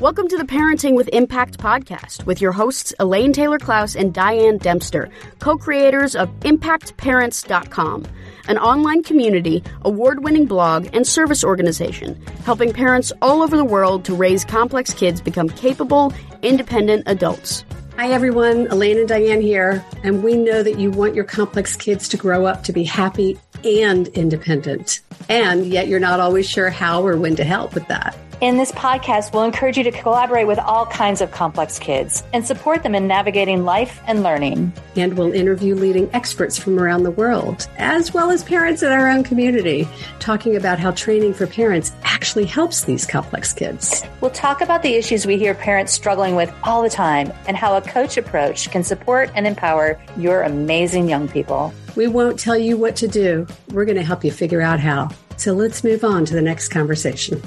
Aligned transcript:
Welcome 0.00 0.28
to 0.28 0.38
the 0.38 0.44
Parenting 0.44 0.96
with 0.96 1.08
Impact 1.08 1.58
podcast 1.58 2.24
with 2.24 2.40
your 2.40 2.52
hosts 2.52 2.94
Elaine 2.98 3.34
Taylor 3.34 3.58
Klaus 3.58 3.94
and 3.94 4.14
Diane 4.14 4.56
Dempster, 4.56 5.10
co 5.40 5.58
creators 5.58 6.16
of 6.16 6.30
ImpactParents.com, 6.40 8.06
an 8.48 8.56
online 8.56 9.02
community, 9.02 9.62
award 9.82 10.24
winning 10.24 10.46
blog, 10.46 10.88
and 10.94 11.06
service 11.06 11.44
organization 11.44 12.18
helping 12.46 12.72
parents 12.72 13.12
all 13.20 13.42
over 13.42 13.58
the 13.58 13.64
world 13.64 14.06
to 14.06 14.14
raise 14.14 14.42
complex 14.42 14.94
kids 14.94 15.20
become 15.20 15.50
capable, 15.50 16.14
independent 16.40 17.02
adults. 17.04 17.62
Hi, 17.98 18.08
everyone. 18.08 18.68
Elaine 18.68 19.00
and 19.00 19.08
Diane 19.08 19.42
here. 19.42 19.84
And 20.02 20.24
we 20.24 20.34
know 20.34 20.62
that 20.62 20.78
you 20.78 20.90
want 20.90 21.14
your 21.14 21.24
complex 21.24 21.76
kids 21.76 22.08
to 22.08 22.16
grow 22.16 22.46
up 22.46 22.64
to 22.64 22.72
be 22.72 22.84
happy 22.84 23.38
and 23.64 24.08
independent. 24.08 25.02
And 25.28 25.66
yet 25.66 25.88
you're 25.88 26.00
not 26.00 26.20
always 26.20 26.48
sure 26.48 26.70
how 26.70 27.06
or 27.06 27.18
when 27.18 27.36
to 27.36 27.44
help 27.44 27.74
with 27.74 27.86
that. 27.88 28.16
In 28.40 28.56
this 28.56 28.72
podcast, 28.72 29.34
we'll 29.34 29.42
encourage 29.42 29.76
you 29.76 29.84
to 29.84 29.90
collaborate 29.90 30.46
with 30.46 30.58
all 30.58 30.86
kinds 30.86 31.20
of 31.20 31.30
complex 31.30 31.78
kids 31.78 32.22
and 32.32 32.46
support 32.46 32.82
them 32.82 32.94
in 32.94 33.06
navigating 33.06 33.66
life 33.66 34.00
and 34.06 34.22
learning. 34.22 34.72
And 34.96 35.18
we'll 35.18 35.34
interview 35.34 35.74
leading 35.74 36.08
experts 36.14 36.58
from 36.58 36.78
around 36.78 37.02
the 37.02 37.10
world, 37.10 37.68
as 37.76 38.14
well 38.14 38.30
as 38.30 38.42
parents 38.42 38.82
in 38.82 38.92
our 38.92 39.10
own 39.10 39.24
community, 39.24 39.86
talking 40.20 40.56
about 40.56 40.78
how 40.78 40.92
training 40.92 41.34
for 41.34 41.46
parents 41.46 41.92
actually 42.02 42.46
helps 42.46 42.84
these 42.84 43.04
complex 43.04 43.52
kids. 43.52 44.04
We'll 44.22 44.30
talk 44.30 44.62
about 44.62 44.82
the 44.82 44.94
issues 44.94 45.26
we 45.26 45.36
hear 45.36 45.52
parents 45.52 45.92
struggling 45.92 46.34
with 46.34 46.50
all 46.62 46.82
the 46.82 46.88
time 46.88 47.34
and 47.46 47.58
how 47.58 47.76
a 47.76 47.82
coach 47.82 48.16
approach 48.16 48.70
can 48.70 48.82
support 48.82 49.30
and 49.34 49.46
empower 49.46 50.00
your 50.16 50.44
amazing 50.44 51.10
young 51.10 51.28
people. 51.28 51.74
We 51.94 52.06
won't 52.06 52.38
tell 52.38 52.56
you 52.56 52.78
what 52.78 52.96
to 52.96 53.06
do. 53.06 53.46
We're 53.70 53.84
going 53.84 53.98
to 53.98 54.02
help 54.02 54.24
you 54.24 54.32
figure 54.32 54.62
out 54.62 54.80
how. 54.80 55.10
So 55.36 55.52
let's 55.52 55.84
move 55.84 56.04
on 56.04 56.24
to 56.24 56.32
the 56.32 56.40
next 56.40 56.68
conversation. 56.68 57.42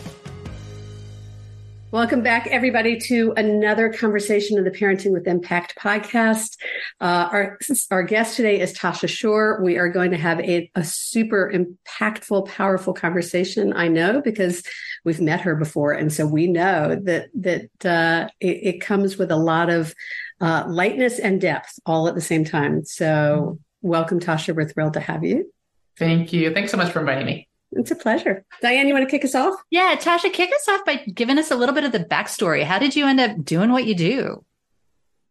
Welcome 1.94 2.24
back, 2.24 2.48
everybody, 2.48 2.98
to 3.02 3.36
another 3.38 3.94
conversation 3.94 4.58
of 4.58 4.66
the 4.66 4.72
Parenting 4.72 5.12
with 5.12 5.28
Impact 5.28 5.76
podcast. 5.78 6.58
Uh, 7.00 7.30
our, 7.32 7.60
our 7.92 8.02
guest 8.02 8.36
today 8.36 8.60
is 8.60 8.74
Tosha 8.74 9.08
Schore. 9.08 9.62
We 9.62 9.78
are 9.78 9.90
going 9.90 10.10
to 10.10 10.18
have 10.18 10.40
a, 10.40 10.72
a 10.74 10.84
super 10.84 11.54
impactful, 11.54 12.48
powerful 12.48 12.96
conversation. 12.96 13.74
I 13.74 13.90
know 13.90 14.24
because 14.24 14.64
we've 15.06 15.22
met 15.22 15.42
her 15.42 15.56
before, 15.56 15.92
and 15.92 16.12
so 16.12 16.26
we 16.26 16.48
know 16.48 17.00
that 17.04 17.28
that 17.36 17.86
uh, 17.86 18.28
it, 18.40 18.76
it, 18.76 18.82
comes 18.82 19.20
with 19.20 19.30
a 19.30 19.38
lot 19.38 19.70
of 19.70 19.94
uh, 20.42 20.64
lightness 20.68 21.20
and 21.20 21.40
depth 21.40 21.78
all 21.86 22.08
at 22.08 22.16
the 22.16 22.22
same 22.22 22.44
time. 22.44 22.84
So, 22.86 23.60
welcome, 23.84 24.20
Tosha. 24.20 24.56
We're 24.56 24.68
thrilled 24.68 24.94
to 24.94 25.00
have 25.00 25.24
you. 25.24 25.54
Thank 26.00 26.34
you. 26.34 26.56
Thanks 26.56 26.72
so 26.72 26.78
much 26.78 26.92
for 26.92 27.02
inviting 27.02 27.28
me. 27.28 27.48
It's 27.76 27.92
a 27.92 27.96
pleasure. 27.96 28.46
Diane, 28.62 28.88
you 28.88 28.94
want 28.94 29.08
to 29.08 29.12
kick 29.12 29.26
us 29.26 29.36
off? 29.36 29.56
Yeah, 29.70 29.96
Tosha, 29.96 30.32
kick 30.32 30.52
us 30.54 30.68
off 30.70 30.86
by 30.86 30.98
giving 31.14 31.38
us 31.38 31.52
a 31.52 31.56
little 31.56 31.76
bit 31.76 31.84
of 31.84 31.92
the 31.92 32.00
backstory. 32.00 32.64
How 32.64 32.80
did 32.80 32.96
you 32.96 33.06
end 33.06 33.20
up 33.20 33.44
doing 33.44 33.72
what 33.72 33.86
you 33.86 33.96
do? 33.96 34.44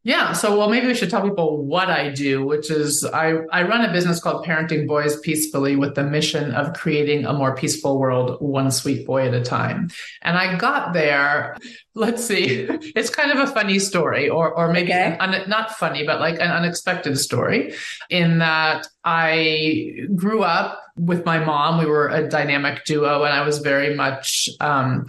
Yeah, 0.04 0.32
so 0.32 0.58
well, 0.58 0.68
maybe 0.68 0.88
we 0.88 0.94
should 0.94 1.10
tell 1.10 1.22
people 1.22 1.64
what 1.64 1.88
I 1.88 2.10
do, 2.10 2.44
which 2.44 2.72
is 2.72 3.04
I, 3.04 3.34
I 3.52 3.62
run 3.62 3.84
a 3.84 3.92
business 3.92 4.18
called 4.18 4.44
Parenting 4.44 4.88
Boys 4.88 5.20
Peacefully 5.20 5.76
with 5.76 5.94
the 5.94 6.02
mission 6.02 6.50
of 6.54 6.72
creating 6.72 7.24
a 7.24 7.32
more 7.32 7.54
peaceful 7.54 8.00
world, 8.00 8.38
one 8.40 8.72
sweet 8.72 9.06
boy 9.06 9.28
at 9.28 9.34
a 9.34 9.44
time. 9.44 9.90
And 10.22 10.36
I 10.36 10.56
got 10.56 10.92
there, 10.92 11.56
let's 11.94 12.24
see, 12.24 12.66
it's 12.96 13.10
kind 13.10 13.30
of 13.30 13.48
a 13.48 13.52
funny 13.52 13.78
story, 13.78 14.28
or 14.28 14.52
or 14.52 14.72
maybe 14.72 14.90
okay. 14.90 15.16
un, 15.20 15.48
not 15.48 15.70
funny, 15.70 16.04
but 16.04 16.18
like 16.18 16.34
an 16.34 16.50
unexpected 16.50 17.16
story, 17.16 17.74
in 18.10 18.38
that 18.38 18.88
I 19.04 20.00
grew 20.16 20.42
up 20.42 20.81
with 20.96 21.24
my 21.24 21.38
mom. 21.38 21.78
We 21.78 21.86
were 21.86 22.08
a 22.08 22.28
dynamic 22.28 22.84
duo, 22.84 23.24
and 23.24 23.32
I 23.32 23.44
was 23.44 23.58
very 23.58 23.94
much. 23.94 24.48
Um, 24.60 25.06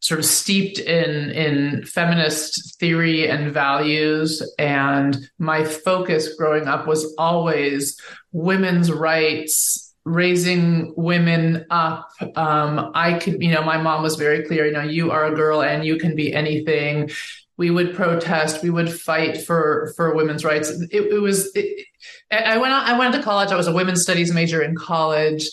sort 0.00 0.20
of 0.20 0.26
steeped 0.26 0.78
in 0.78 1.30
in 1.30 1.84
feminist 1.84 2.78
theory 2.78 3.28
and 3.28 3.52
values 3.52 4.42
and 4.58 5.28
my 5.38 5.64
focus 5.64 6.34
growing 6.36 6.68
up 6.68 6.86
was 6.86 7.14
always 7.18 8.00
women's 8.32 8.92
rights 8.92 9.92
raising 10.04 10.94
women 10.96 11.66
up 11.70 12.08
um, 12.36 12.92
i 12.94 13.18
could 13.18 13.42
you 13.42 13.50
know 13.50 13.62
my 13.62 13.76
mom 13.76 14.02
was 14.02 14.14
very 14.14 14.44
clear 14.44 14.66
you 14.66 14.72
know 14.72 14.82
you 14.82 15.10
are 15.10 15.26
a 15.26 15.34
girl 15.34 15.62
and 15.62 15.84
you 15.84 15.96
can 15.96 16.14
be 16.14 16.32
anything 16.32 17.10
we 17.56 17.70
would 17.70 17.94
protest 17.94 18.62
we 18.62 18.70
would 18.70 18.90
fight 18.90 19.42
for 19.42 19.92
for 19.96 20.14
women's 20.14 20.44
rights 20.44 20.70
it, 20.70 21.12
it 21.12 21.20
was 21.20 21.50
it, 21.56 21.87
i 22.30 22.56
went 22.56 22.72
i 22.72 22.98
went 22.98 23.14
to 23.14 23.22
college 23.22 23.50
i 23.50 23.56
was 23.56 23.66
a 23.66 23.72
women's 23.72 24.02
studies 24.02 24.32
major 24.32 24.62
in 24.62 24.74
college 24.74 25.48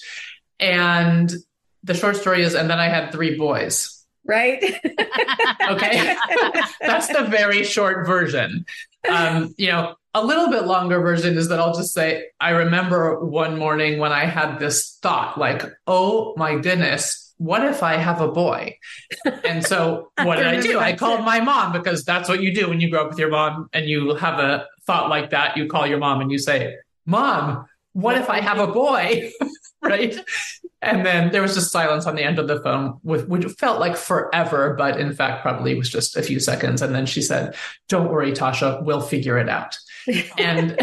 and 0.59 1.33
the 1.83 1.93
short 1.93 2.15
story 2.15 2.41
is 2.41 2.55
and 2.55 2.69
then 2.69 2.79
i 2.79 2.87
had 2.87 3.11
three 3.11 3.37
boys 3.37 3.95
right? 4.25 4.63
okay. 5.69 6.15
That's 6.81 7.07
the 7.07 7.25
very 7.29 7.63
short 7.63 8.05
version. 8.05 8.65
Um, 9.07 9.53
you 9.57 9.67
know, 9.67 9.95
a 10.13 10.25
little 10.25 10.49
bit 10.49 10.65
longer 10.65 10.99
version 10.99 11.37
is 11.37 11.49
that 11.49 11.59
I'll 11.59 11.75
just 11.75 11.93
say, 11.93 12.27
I 12.39 12.51
remember 12.51 13.23
one 13.23 13.57
morning 13.57 13.99
when 13.99 14.11
I 14.11 14.25
had 14.25 14.59
this 14.59 14.97
thought 15.01 15.37
like, 15.37 15.63
oh 15.87 16.33
my 16.37 16.57
goodness, 16.57 17.33
what 17.37 17.65
if 17.65 17.83
I 17.83 17.97
have 17.97 18.21
a 18.21 18.29
boy? 18.29 18.77
And 19.43 19.63
so 19.63 20.11
what 20.23 20.37
did 20.37 20.47
I 20.47 20.61
do? 20.61 20.79
I 20.79 20.93
called 20.93 21.25
my 21.25 21.41
mom 21.41 21.73
because 21.73 22.03
that's 22.03 22.29
what 22.29 22.41
you 22.41 22.53
do 22.53 22.69
when 22.69 22.79
you 22.79 22.89
grow 22.89 23.03
up 23.03 23.09
with 23.09 23.19
your 23.19 23.29
mom 23.29 23.69
and 23.73 23.85
you 23.85 24.15
have 24.15 24.39
a 24.39 24.67
thought 24.85 25.09
like 25.09 25.31
that. 25.31 25.57
You 25.57 25.67
call 25.67 25.87
your 25.87 25.97
mom 25.97 26.21
and 26.21 26.31
you 26.31 26.37
say, 26.37 26.77
Mom, 27.05 27.65
what 27.93 28.17
if 28.17 28.29
I 28.29 28.41
have 28.41 28.59
a 28.59 28.67
boy? 28.67 29.31
right? 29.81 30.17
And 30.81 31.05
then 31.05 31.31
there 31.31 31.41
was 31.41 31.55
just 31.55 31.71
silence 31.71 32.05
on 32.05 32.15
the 32.15 32.23
end 32.23 32.37
of 32.39 32.47
the 32.47 32.61
phone, 32.61 32.99
with 33.03 33.27
which 33.27 33.45
felt 33.53 33.79
like 33.79 33.97
forever, 33.97 34.75
but 34.77 34.99
in 34.99 35.13
fact 35.13 35.41
probably 35.41 35.75
was 35.75 35.89
just 35.89 36.15
a 36.15 36.21
few 36.21 36.39
seconds. 36.39 36.81
And 36.81 36.93
then 36.93 37.05
she 37.05 37.21
said, 37.21 37.55
"Don't 37.89 38.11
worry, 38.11 38.31
Tosha, 38.31 38.83
we'll 38.83 39.01
figure 39.01 39.37
it 39.37 39.49
out." 39.49 39.77
And 40.37 40.77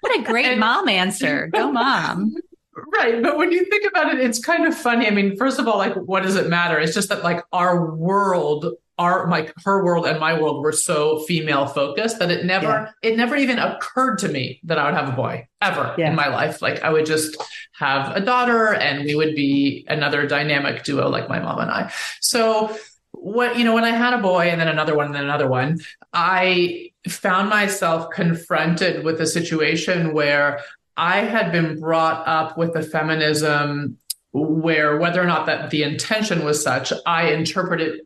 what 0.00 0.18
a 0.18 0.22
great 0.24 0.46
and, 0.46 0.60
mom 0.60 0.88
answer! 0.88 1.48
Go, 1.48 1.70
mom. 1.70 2.34
Right. 2.92 3.22
But 3.22 3.38
when 3.38 3.52
you 3.52 3.64
think 3.70 3.86
about 3.86 4.12
it, 4.12 4.20
it's 4.20 4.38
kind 4.38 4.66
of 4.66 4.76
funny. 4.76 5.06
I 5.06 5.10
mean, 5.10 5.34
first 5.38 5.58
of 5.58 5.66
all, 5.66 5.78
like, 5.78 5.94
what 5.94 6.22
does 6.22 6.36
it 6.36 6.48
matter? 6.48 6.78
It's 6.78 6.92
just 6.92 7.08
that, 7.08 7.24
like, 7.24 7.42
our 7.50 7.94
world 7.94 8.66
our 8.98 9.28
like 9.28 9.52
her 9.64 9.84
world 9.84 10.06
and 10.06 10.18
my 10.18 10.40
world 10.40 10.62
were 10.62 10.72
so 10.72 11.20
female 11.20 11.66
focused 11.66 12.18
that 12.18 12.30
it 12.30 12.44
never 12.44 12.66
yeah. 12.66 12.90
it 13.02 13.16
never 13.16 13.36
even 13.36 13.58
occurred 13.58 14.16
to 14.18 14.28
me 14.28 14.60
that 14.64 14.78
I 14.78 14.86
would 14.86 14.94
have 14.94 15.10
a 15.10 15.16
boy 15.16 15.46
ever 15.60 15.94
yeah. 15.98 16.08
in 16.08 16.16
my 16.16 16.28
life. 16.28 16.62
Like 16.62 16.82
I 16.82 16.90
would 16.90 17.06
just 17.06 17.36
have 17.72 18.16
a 18.16 18.20
daughter 18.20 18.72
and 18.72 19.04
we 19.04 19.14
would 19.14 19.34
be 19.34 19.84
another 19.88 20.26
dynamic 20.26 20.82
duo 20.84 21.08
like 21.08 21.28
my 21.28 21.38
mom 21.38 21.60
and 21.60 21.70
I. 21.70 21.92
So 22.20 22.76
what 23.12 23.58
you 23.58 23.64
know 23.64 23.74
when 23.74 23.84
I 23.84 23.90
had 23.90 24.14
a 24.14 24.18
boy 24.18 24.48
and 24.48 24.60
then 24.60 24.68
another 24.68 24.96
one 24.96 25.06
and 25.06 25.14
then 25.14 25.24
another 25.24 25.48
one, 25.48 25.78
I 26.12 26.92
found 27.06 27.50
myself 27.50 28.10
confronted 28.10 29.04
with 29.04 29.20
a 29.20 29.26
situation 29.26 30.14
where 30.14 30.60
I 30.96 31.18
had 31.18 31.52
been 31.52 31.78
brought 31.78 32.26
up 32.26 32.56
with 32.56 32.74
a 32.76 32.82
feminism 32.82 33.98
where 34.32 34.96
whether 34.96 35.22
or 35.22 35.26
not 35.26 35.46
that 35.46 35.70
the 35.70 35.82
intention 35.82 36.44
was 36.44 36.62
such, 36.62 36.92
I 37.04 37.30
interpreted 37.30 38.00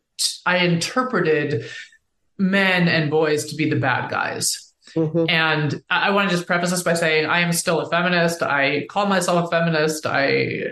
I 0.47 0.58
interpreted 0.58 1.64
men 2.38 2.88
and 2.88 3.10
boys 3.10 3.47
to 3.47 3.56
be 3.56 3.69
the 3.69 3.76
bad 3.76 4.10
guys. 4.10 4.72
Mm-hmm. 4.94 5.26
And 5.28 5.82
I 5.88 6.10
want 6.10 6.31
to 6.31 6.36
just 6.36 6.47
preface 6.47 6.70
this 6.70 6.82
by 6.82 6.94
saying 6.94 7.26
I 7.26 7.41
am 7.41 7.53
still 7.53 7.81
a 7.81 7.88
feminist. 7.88 8.42
I 8.42 8.86
call 8.88 9.06
myself 9.06 9.47
a 9.47 9.50
feminist. 9.50 10.06
I 10.06 10.64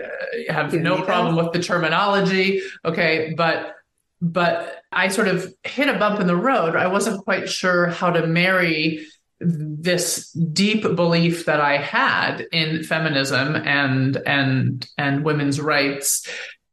uh, 0.49 0.53
have 0.53 0.73
no 0.73 1.01
problem 1.03 1.35
with 1.35 1.53
the 1.53 1.59
terminology. 1.59 2.61
Okay. 2.83 3.33
But, 3.37 3.75
but 4.21 4.83
I 4.91 5.07
sort 5.07 5.29
of 5.29 5.53
hit 5.63 5.87
a 5.87 5.97
bump 5.97 6.19
in 6.19 6.27
the 6.27 6.35
road. 6.35 6.75
I 6.75 6.87
wasn't 6.87 7.23
quite 7.23 7.49
sure 7.49 7.87
how 7.87 8.11
to 8.11 8.27
marry 8.27 9.05
this 9.39 10.31
deep 10.31 10.81
belief 10.81 11.45
that 11.45 11.61
I 11.61 11.77
had 11.77 12.41
in 12.51 12.83
feminism 12.83 13.55
and, 13.55 14.17
and, 14.17 14.85
and 14.97 15.23
women's 15.23 15.61
rights 15.61 16.27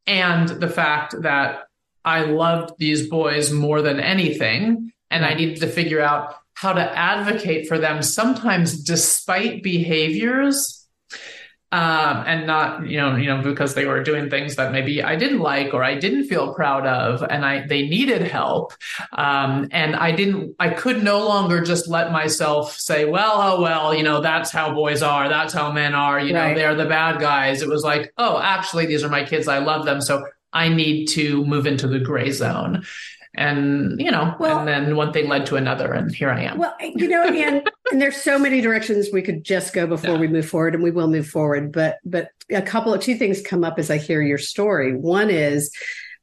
and 0.07 0.49
the 0.49 0.69
fact 0.69 1.15
that 1.23 1.61
I 2.07 2.23
loved 2.23 2.79
these 2.79 3.09
boys 3.09 3.53
more 3.53 3.83
than 3.83 4.01
anything. 4.01 4.93
And 5.11 5.25
I 5.25 5.35
needed 5.35 5.61
to 5.61 5.67
figure 5.67 6.01
out 6.01 6.35
how 6.55 6.73
to 6.73 6.99
advocate 6.99 7.69
for 7.69 7.79
them, 7.79 8.03
sometimes 8.03 8.83
despite 8.83 9.63
behaviors. 9.63 10.89
Um, 11.73 12.23
and 12.27 12.47
not, 12.47 12.89
you 12.89 12.97
know, 12.97 13.17
you 13.17 13.27
know, 13.27 13.43
because 13.43 13.75
they 13.75 13.87
were 13.87 14.03
doing 14.03 14.31
things 14.31 14.55
that 14.55 14.71
maybe 14.71 15.03
I 15.03 15.17
didn't 15.17 15.41
like 15.41 15.75
or 15.75 15.83
I 15.83 15.97
didn't 15.97 16.29
feel 16.29 16.55
proud 16.55 16.87
of, 16.87 17.25
and 17.29 17.45
I 17.45 17.67
they 17.67 17.89
needed 17.89 18.23
help. 18.23 18.73
Um, 19.13 19.69
and 19.73 19.97
I 19.97 20.13
didn't, 20.13 20.55
I 20.61 20.71
could 20.71 21.03
no 21.03 21.27
longer 21.27 21.61
just 21.63 21.89
let 21.89 22.13
myself 22.13 22.79
say, 22.79 23.05
well, 23.05 23.33
oh 23.35 23.61
well, 23.61 23.93
you 23.93 24.05
know, 24.05 24.21
that's 24.21 24.53
how 24.53 24.75
boys 24.75 25.03
are, 25.03 25.29
that's 25.29 25.53
how 25.53 25.73
men 25.73 25.95
are, 25.95 26.21
you 26.21 26.35
right. 26.35 26.51
know, 26.51 26.55
they're 26.55 26.77
the 26.77 26.87
bad 26.87 27.21
guys. 27.21 27.63
It 27.63 27.69
was 27.69 27.83
like, 27.83 28.13
oh, 28.17 28.39
actually, 28.41 28.87
these 28.87 29.03
are 29.03 29.11
my 29.11 29.25
kids, 29.25 29.49
I 29.49 29.59
love 29.59 29.85
them, 29.85 30.01
so 30.01 30.25
I 30.57 30.67
need 30.69 31.07
to 31.17 31.45
move 31.45 31.67
into 31.67 31.87
the 31.87 32.01
gray 32.01 32.31
zone. 32.33 32.85
And, 33.39 34.01
you 34.01 34.11
know, 34.11 34.35
well, 34.41 34.59
and 34.61 34.67
then 34.67 34.97
one 34.97 35.13
thing 35.13 35.29
led 35.29 35.45
to 35.47 35.57
another, 35.57 35.93
and 35.93 36.15
here 36.21 36.31
I 36.31 36.45
am. 36.49 36.57
Well, 36.57 36.75
you 36.81 37.07
know, 37.07 37.25
again, 37.29 37.63
and 37.93 38.01
there's 38.01 38.17
so 38.17 38.39
many 38.39 38.63
directions 38.63 39.09
we 39.13 39.21
could 39.21 39.45
just 39.45 39.75
go 39.75 39.87
before 39.87 40.15
yeah. 40.15 40.23
we 40.25 40.29
move 40.29 40.49
forward, 40.49 40.75
and 40.75 40.83
we 40.83 40.91
will 40.91 41.09
move 41.09 41.29
forward. 41.29 41.71
But, 41.71 41.99
but 42.05 42.31
a 42.51 42.63
couple 42.63 42.95
of 42.95 43.03
two 43.03 43.17
things 43.17 43.43
come 43.43 43.63
up 43.63 43.79
as 43.79 43.91
I 43.91 43.99
hear 43.99 44.23
your 44.23 44.39
story. 44.39 44.97
One 44.97 45.29
is, 45.29 45.71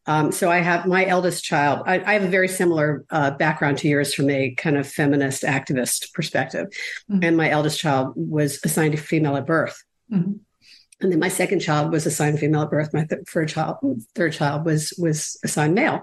Um, 0.06 0.32
so 0.32 0.52
I 0.52 0.60
have 0.60 0.86
my 0.86 1.06
eldest 1.06 1.46
child. 1.46 1.84
I, 1.86 1.96
I 2.04 2.14
have 2.14 2.24
a 2.24 2.38
very 2.38 2.50
similar 2.50 3.06
uh, 3.10 3.32
background 3.38 3.78
to 3.80 3.88
yours 3.88 4.14
from 4.14 4.30
a 4.30 4.52
kind 4.64 4.76
of 4.76 4.86
feminist 4.86 5.44
activist 5.44 6.12
perspective, 6.14 6.68
mm-hmm. 7.10 7.24
and 7.24 7.38
my 7.38 7.50
eldest 7.50 7.80
child 7.80 8.14
was 8.16 8.60
assigned 8.66 8.96
a 8.96 8.98
female 8.98 9.38
at 9.38 9.46
birth. 9.46 9.78
Mm-hmm. 10.12 10.34
And 11.02 11.12
then 11.12 11.20
my 11.20 11.28
second 11.28 11.60
child 11.60 11.92
was 11.92 12.06
assigned 12.06 12.40
female 12.40 12.64
at 12.64 12.70
birth. 12.70 12.94
My 12.94 13.06
th- 13.06 13.22
third 13.28 13.50
child, 13.50 13.78
third 14.16 14.34
child 14.34 14.66
was 14.66 14.94
was 14.98 15.38
assigned 15.44 15.76
male. 15.76 16.02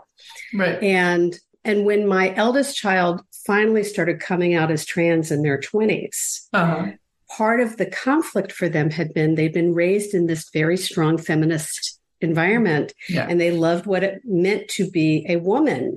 Right. 0.54 0.82
And 0.82 1.38
and 1.64 1.84
when 1.84 2.06
my 2.06 2.34
eldest 2.34 2.76
child 2.76 3.22
finally 3.46 3.84
started 3.84 4.20
coming 4.20 4.54
out 4.54 4.70
as 4.70 4.84
trans 4.84 5.30
in 5.30 5.42
their 5.42 5.58
20s, 5.58 6.48
uh-huh. 6.52 6.92
part 7.28 7.60
of 7.60 7.76
the 7.76 7.86
conflict 7.86 8.52
for 8.52 8.68
them 8.68 8.90
had 8.90 9.12
been 9.12 9.34
they'd 9.34 9.52
been 9.52 9.74
raised 9.74 10.14
in 10.14 10.26
this 10.26 10.50
very 10.52 10.76
strong 10.76 11.18
feminist 11.18 11.98
environment 12.20 12.92
yeah. 13.08 13.26
and 13.28 13.40
they 13.40 13.50
loved 13.50 13.86
what 13.86 14.04
it 14.04 14.20
meant 14.24 14.68
to 14.68 14.90
be 14.90 15.24
a 15.28 15.36
woman 15.36 15.94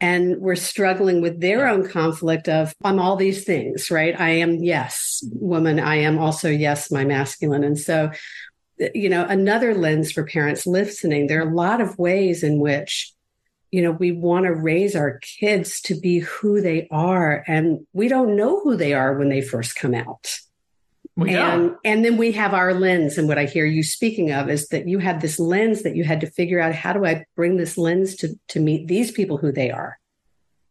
and 0.00 0.38
were 0.40 0.56
struggling 0.56 1.22
with 1.22 1.40
their 1.40 1.66
own 1.66 1.88
conflict 1.88 2.48
of 2.48 2.74
i'm 2.84 2.98
all 2.98 3.16
these 3.16 3.44
things 3.44 3.90
right? 3.90 4.18
I 4.18 4.30
am 4.30 4.62
yes 4.62 5.22
woman. 5.32 5.80
I 5.80 5.96
am 5.96 6.18
also 6.18 6.48
yes 6.50 6.90
my 6.90 7.04
masculine. 7.04 7.64
And 7.64 7.78
so 7.78 8.10
eh, 8.80 8.88
you 8.94 9.08
know 9.08 9.24
another 9.24 9.74
lens 9.74 10.12
for 10.12 10.24
parents 10.24 10.66
listening 10.66 11.26
there 11.26 11.42
are 11.42 11.48
a 11.48 11.54
lot 11.54 11.80
of 11.80 11.98
ways 11.98 12.42
in 12.42 12.58
which 12.58 13.12
you 13.70 13.82
know 13.82 13.92
we 13.92 14.12
want 14.12 14.44
to 14.46 14.54
raise 14.54 14.94
our 14.94 15.18
kids 15.18 15.80
to 15.82 15.98
be 15.98 16.20
who 16.20 16.60
they 16.60 16.88
are 16.90 17.44
and 17.46 17.86
we 17.92 18.08
don't 18.08 18.36
know 18.36 18.60
who 18.60 18.76
they 18.76 18.92
are 18.92 19.16
when 19.16 19.28
they 19.28 19.40
first 19.40 19.76
come 19.76 19.94
out 19.94 20.38
and 21.18 21.74
and 21.84 22.04
then 22.04 22.16
we 22.16 22.32
have 22.32 22.52
our 22.52 22.74
lens 22.74 23.16
and 23.16 23.26
what 23.26 23.38
i 23.38 23.44
hear 23.44 23.64
you 23.64 23.82
speaking 23.82 24.32
of 24.32 24.50
is 24.50 24.68
that 24.68 24.86
you 24.86 24.98
had 24.98 25.20
this 25.20 25.38
lens 25.38 25.82
that 25.82 25.96
you 25.96 26.04
had 26.04 26.20
to 26.20 26.30
figure 26.30 26.60
out 26.60 26.74
how 26.74 26.92
do 26.92 27.06
i 27.06 27.24
bring 27.34 27.56
this 27.56 27.78
lens 27.78 28.16
to 28.16 28.34
to 28.48 28.60
meet 28.60 28.86
these 28.86 29.10
people 29.10 29.38
who 29.38 29.50
they 29.50 29.70
are 29.70 29.98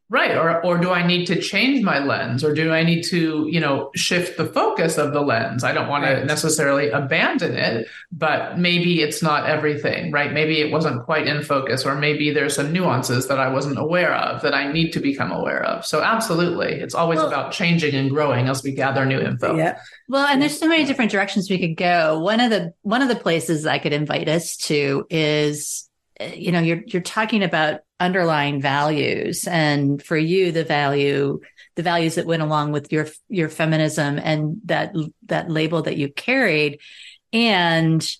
Right. 0.08 0.38
Or 0.38 0.64
or 0.64 0.78
do 0.78 0.92
I 0.92 1.06
need 1.06 1.26
to 1.28 1.42
change 1.42 1.84
my 1.84 1.98
lens 1.98 2.44
or 2.44 2.54
do 2.54 2.72
I 2.72 2.84
need 2.84 3.02
to, 3.06 3.48
you 3.50 3.60
know, 3.60 3.90
shift 3.96 4.38
the 4.38 4.46
focus 4.46 5.00
of 5.00 5.14
the 5.14 5.22
lens? 5.22 5.64
I 5.64 5.72
don't 5.72 5.88
want 5.88 6.04
right. 6.04 6.20
to 6.20 6.26
necessarily 6.26 6.90
abandon 6.90 7.56
it, 7.56 7.88
but 8.12 8.60
maybe 8.60 9.02
it's 9.02 9.24
not 9.24 9.50
everything, 9.50 10.12
right? 10.12 10.32
Maybe 10.32 10.62
it 10.62 10.72
wasn't 10.72 11.04
quite 11.06 11.26
in 11.26 11.42
focus 11.42 11.88
or 11.88 11.96
maybe 11.96 12.30
there's 12.30 12.56
some 12.56 12.72
nuances 12.72 13.28
that 13.30 13.40
I 13.40 13.52
wasn't 13.52 13.80
aware 13.80 14.14
of 14.14 14.44
that 14.44 14.54
I 14.54 14.72
need 14.72 14.92
to 14.92 15.00
become 15.00 15.32
aware 15.32 15.64
of. 15.64 15.84
So 15.84 16.04
absolutely. 16.04 16.74
It's 16.74 16.94
always 16.94 17.18
well, 17.18 17.28
about 17.28 17.52
changing 17.52 17.96
and 17.96 18.12
growing 18.12 18.48
as 18.48 18.62
we 18.62 18.74
gather 18.74 19.08
new 19.08 19.20
info. 19.20 19.56
Yeah. 19.58 19.80
Well, 20.08 20.28
and 20.28 20.40
there's 20.40 20.60
so 20.60 20.68
many 20.68 20.86
different 20.86 21.10
directions 21.10 21.50
we 21.50 21.58
could 21.58 21.78
go. 21.78 22.20
One 22.20 22.42
of 22.42 22.52
the 22.52 22.76
one 22.84 23.02
of 23.02 23.08
the 23.08 23.16
places 23.16 23.66
I 23.66 23.80
could 23.80 23.94
invite 23.94 24.30
us 24.30 24.56
to 24.58 25.08
is 25.10 25.90
eh, 26.20 26.36
you 26.36 26.52
know, 26.52 26.60
you're 26.60 26.84
you're 26.86 27.02
talking 27.02 27.42
about 27.42 27.82
underlying 28.00 28.62
values 28.62 29.48
and 29.48 30.04
for 30.04 30.18
you 30.18 30.52
the 30.52 30.66
value 30.66 31.40
the 31.76 31.84
values 31.84 32.16
that 32.16 32.26
went 32.26 32.42
along 32.42 32.72
with 32.74 32.92
your 32.92 33.08
your 33.30 33.48
feminism 33.48 34.20
and 34.22 34.58
that 34.66 34.94
that 35.28 35.50
label 35.50 35.82
that 35.82 35.98
you 35.98 36.10
carried 36.10 36.80
and 37.32 38.16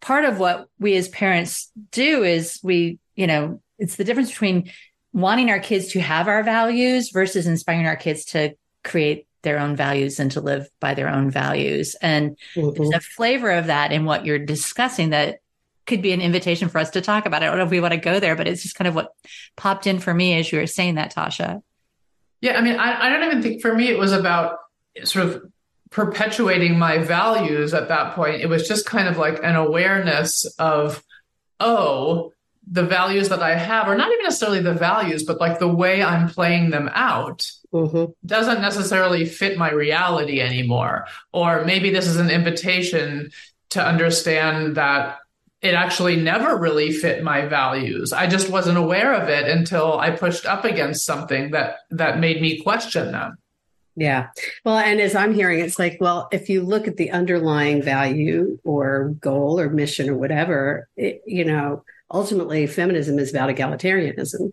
part 0.00 0.24
of 0.24 0.38
what 0.38 0.68
we 0.78 0.96
as 0.96 1.08
parents 1.08 1.70
do 1.90 2.22
is 2.24 2.60
we 2.62 2.98
you 3.14 3.26
know 3.26 3.60
it's 3.78 3.96
the 3.96 4.04
difference 4.04 4.30
between 4.30 4.70
wanting 5.12 5.50
our 5.50 5.60
kids 5.60 5.88
to 5.88 6.00
have 6.00 6.26
our 6.26 6.42
values 6.42 7.10
versus 7.10 7.46
inspiring 7.46 7.86
our 7.86 7.96
kids 7.96 8.24
to 8.24 8.54
create 8.84 9.26
their 9.42 9.58
own 9.58 9.76
values 9.76 10.18
and 10.18 10.30
to 10.32 10.40
live 10.40 10.66
by 10.80 10.94
their 10.94 11.08
own 11.08 11.30
values 11.30 11.94
and 12.00 12.38
mm-hmm. 12.54 12.70
there's 12.70 12.94
a 12.94 13.00
flavor 13.00 13.50
of 13.50 13.66
that 13.66 13.92
in 13.92 14.06
what 14.06 14.24
you're 14.24 14.38
discussing 14.38 15.10
that 15.10 15.40
could 15.90 16.00
be 16.00 16.12
an 16.12 16.22
invitation 16.22 16.70
for 16.70 16.78
us 16.78 16.88
to 16.90 17.02
talk 17.02 17.26
about. 17.26 17.42
It. 17.42 17.46
I 17.46 17.48
don't 17.48 17.58
know 17.58 17.64
if 17.64 17.70
we 17.70 17.80
want 17.80 17.92
to 17.92 18.00
go 18.00 18.18
there, 18.18 18.36
but 18.36 18.48
it's 18.48 18.62
just 18.62 18.76
kind 18.76 18.88
of 18.88 18.94
what 18.94 19.12
popped 19.56 19.86
in 19.86 19.98
for 19.98 20.14
me 20.14 20.38
as 20.38 20.50
you 20.50 20.58
were 20.58 20.66
saying 20.66 20.94
that, 20.94 21.14
Tosha. 21.14 21.62
Yeah, 22.40 22.56
I 22.56 22.62
mean, 22.62 22.76
I, 22.76 23.06
I 23.06 23.10
don't 23.10 23.24
even 23.24 23.42
think 23.42 23.60
for 23.60 23.74
me 23.74 23.88
it 23.88 23.98
was 23.98 24.12
about 24.12 24.56
sort 25.04 25.26
of 25.26 25.42
perpetuating 25.90 26.78
my 26.78 26.98
values 26.98 27.74
at 27.74 27.88
that 27.88 28.14
point. 28.14 28.40
It 28.40 28.48
was 28.48 28.66
just 28.66 28.86
kind 28.86 29.08
of 29.08 29.18
like 29.18 29.42
an 29.42 29.56
awareness 29.56 30.46
of, 30.58 31.02
oh, 31.58 32.32
the 32.70 32.84
values 32.84 33.28
that 33.30 33.42
I 33.42 33.56
have, 33.56 33.88
or 33.88 33.96
not 33.96 34.12
even 34.12 34.22
necessarily 34.22 34.62
the 34.62 34.74
values, 34.74 35.24
but 35.24 35.40
like 35.40 35.58
the 35.58 35.68
way 35.68 36.02
I'm 36.02 36.28
playing 36.28 36.70
them 36.70 36.88
out 36.92 37.50
mm-hmm. 37.72 38.12
doesn't 38.24 38.60
necessarily 38.60 39.24
fit 39.24 39.58
my 39.58 39.72
reality 39.72 40.40
anymore. 40.40 41.06
Or 41.32 41.64
maybe 41.64 41.90
this 41.90 42.06
is 42.06 42.16
an 42.16 42.30
invitation 42.30 43.32
to 43.70 43.84
understand 43.84 44.76
that 44.76 45.18
it 45.62 45.74
actually 45.74 46.16
never 46.16 46.56
really 46.56 46.90
fit 46.92 47.22
my 47.22 47.46
values. 47.46 48.12
I 48.12 48.26
just 48.26 48.48
wasn't 48.48 48.78
aware 48.78 49.12
of 49.14 49.28
it 49.28 49.46
until 49.46 49.98
I 49.98 50.10
pushed 50.10 50.46
up 50.46 50.64
against 50.64 51.04
something 51.04 51.50
that 51.50 51.76
that 51.90 52.18
made 52.18 52.40
me 52.40 52.60
question 52.60 53.12
them. 53.12 53.36
Yeah. 53.96 54.28
Well, 54.64 54.78
and 54.78 55.00
as 55.00 55.14
I'm 55.14 55.34
hearing, 55.34 55.60
it's 55.60 55.78
like, 55.78 55.98
well, 56.00 56.28
if 56.32 56.48
you 56.48 56.62
look 56.62 56.88
at 56.88 56.96
the 56.96 57.10
underlying 57.10 57.82
value 57.82 58.58
or 58.64 59.14
goal 59.20 59.60
or 59.60 59.68
mission 59.68 60.08
or 60.08 60.16
whatever, 60.16 60.88
it, 60.96 61.22
you 61.26 61.44
know, 61.44 61.84
ultimately 62.10 62.66
feminism 62.66 63.18
is 63.18 63.30
about 63.30 63.50
egalitarianism. 63.50 64.52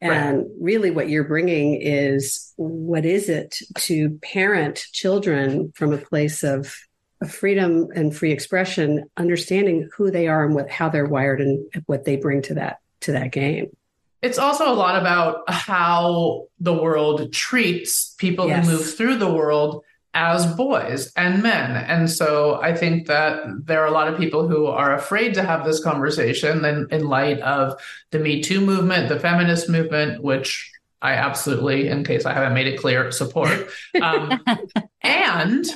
And 0.00 0.38
right. 0.38 0.46
really, 0.60 0.90
what 0.90 1.08
you're 1.08 1.24
bringing 1.24 1.80
is 1.80 2.52
what 2.56 3.04
is 3.04 3.28
it 3.28 3.58
to 3.76 4.18
parent 4.22 4.84
children 4.92 5.72
from 5.76 5.92
a 5.92 5.98
place 5.98 6.42
of 6.42 6.74
freedom 7.24 7.88
and 7.94 8.14
free 8.14 8.32
expression, 8.32 9.04
understanding 9.16 9.88
who 9.96 10.10
they 10.10 10.28
are 10.28 10.44
and 10.44 10.54
what 10.54 10.70
how 10.70 10.88
they're 10.88 11.06
wired 11.06 11.40
and 11.40 11.64
what 11.86 12.04
they 12.04 12.16
bring 12.16 12.42
to 12.42 12.54
that 12.54 12.78
to 13.00 13.12
that 13.12 13.32
game. 13.32 13.70
It's 14.22 14.38
also 14.38 14.70
a 14.70 14.74
lot 14.74 15.00
about 15.00 15.50
how 15.50 16.46
the 16.60 16.74
world 16.74 17.32
treats 17.32 18.14
people 18.18 18.46
yes. 18.46 18.64
who 18.64 18.72
move 18.72 18.94
through 18.94 19.16
the 19.16 19.32
world 19.32 19.82
as 20.14 20.46
boys 20.54 21.12
and 21.16 21.42
men. 21.42 21.70
And 21.72 22.08
so 22.08 22.60
I 22.60 22.74
think 22.76 23.06
that 23.08 23.42
there 23.64 23.82
are 23.82 23.86
a 23.86 23.92
lot 23.92 24.08
of 24.08 24.18
people 24.18 24.46
who 24.46 24.66
are 24.66 24.94
afraid 24.94 25.34
to 25.34 25.42
have 25.42 25.64
this 25.64 25.82
conversation 25.82 26.64
in, 26.64 26.86
in 26.90 27.08
light 27.08 27.40
of 27.40 27.80
the 28.10 28.18
Me 28.18 28.42
Too 28.42 28.60
movement, 28.60 29.08
the 29.08 29.18
feminist 29.18 29.68
movement, 29.68 30.22
which 30.22 30.70
I 31.00 31.14
absolutely, 31.14 31.88
in 31.88 32.04
case 32.04 32.26
I 32.26 32.34
haven't 32.34 32.54
made 32.54 32.68
it 32.68 32.80
clear, 32.80 33.10
support. 33.10 33.70
Um, 34.00 34.42
and 35.02 35.66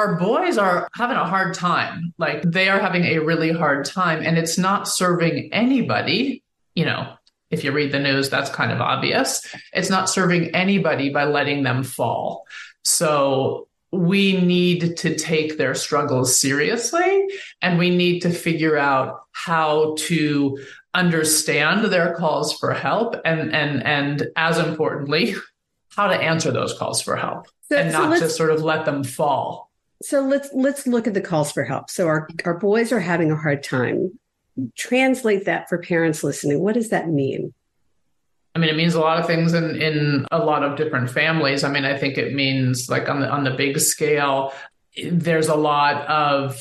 our 0.00 0.16
boys 0.16 0.56
are 0.56 0.88
having 0.94 1.16
a 1.16 1.26
hard 1.26 1.54
time. 1.54 2.14
Like 2.16 2.42
they 2.42 2.70
are 2.70 2.78
having 2.78 3.04
a 3.04 3.18
really 3.18 3.52
hard 3.52 3.84
time, 3.84 4.22
and 4.24 4.38
it's 4.38 4.56
not 4.56 4.88
serving 4.88 5.52
anybody. 5.52 6.42
You 6.74 6.86
know, 6.86 7.12
if 7.50 7.64
you 7.64 7.72
read 7.72 7.92
the 7.92 7.98
news, 7.98 8.30
that's 8.30 8.48
kind 8.50 8.72
of 8.72 8.80
obvious. 8.80 9.46
It's 9.74 9.90
not 9.90 10.08
serving 10.08 10.54
anybody 10.54 11.10
by 11.10 11.24
letting 11.24 11.64
them 11.64 11.82
fall. 11.82 12.46
So 12.82 13.68
we 13.92 14.40
need 14.40 14.96
to 14.98 15.14
take 15.16 15.58
their 15.58 15.74
struggles 15.74 16.38
seriously 16.38 17.26
and 17.60 17.78
we 17.78 17.94
need 17.94 18.20
to 18.20 18.30
figure 18.30 18.78
out 18.78 19.20
how 19.32 19.96
to 19.98 20.58
understand 20.94 21.84
their 21.86 22.14
calls 22.14 22.56
for 22.58 22.72
help 22.72 23.16
and 23.24 23.52
and 23.52 23.84
and 23.84 24.28
as 24.36 24.58
importantly 24.58 25.34
how 25.96 26.06
to 26.06 26.14
answer 26.14 26.52
those 26.52 26.76
calls 26.76 27.00
for 27.00 27.16
help 27.16 27.46
so, 27.68 27.76
and 27.76 27.92
not 27.92 28.14
so 28.14 28.24
just 28.24 28.36
sort 28.36 28.50
of 28.50 28.62
let 28.62 28.84
them 28.84 29.02
fall 29.02 29.69
so 30.02 30.20
let's 30.22 30.48
let's 30.52 30.86
look 30.86 31.06
at 31.06 31.14
the 31.14 31.20
calls 31.20 31.52
for 31.52 31.64
help. 31.64 31.90
So 31.90 32.06
our 32.06 32.28
our 32.44 32.58
boys 32.58 32.92
are 32.92 33.00
having 33.00 33.30
a 33.30 33.36
hard 33.36 33.62
time. 33.62 34.18
Translate 34.76 35.44
that 35.44 35.68
for 35.68 35.78
parents 35.78 36.24
listening. 36.24 36.60
What 36.60 36.74
does 36.74 36.90
that 36.90 37.08
mean? 37.08 37.52
I 38.54 38.58
mean, 38.58 38.68
it 38.68 38.76
means 38.76 38.94
a 38.94 39.00
lot 39.00 39.18
of 39.18 39.26
things 39.26 39.52
in 39.52 39.76
in 39.76 40.26
a 40.30 40.38
lot 40.38 40.62
of 40.62 40.76
different 40.76 41.10
families. 41.10 41.64
I 41.64 41.70
mean, 41.70 41.84
I 41.84 41.96
think 41.96 42.18
it 42.18 42.34
means 42.34 42.88
like 42.88 43.08
on 43.08 43.20
the 43.20 43.30
on 43.30 43.44
the 43.44 43.50
big 43.50 43.78
scale, 43.78 44.52
there's 45.10 45.48
a 45.48 45.54
lot 45.54 46.06
of 46.08 46.58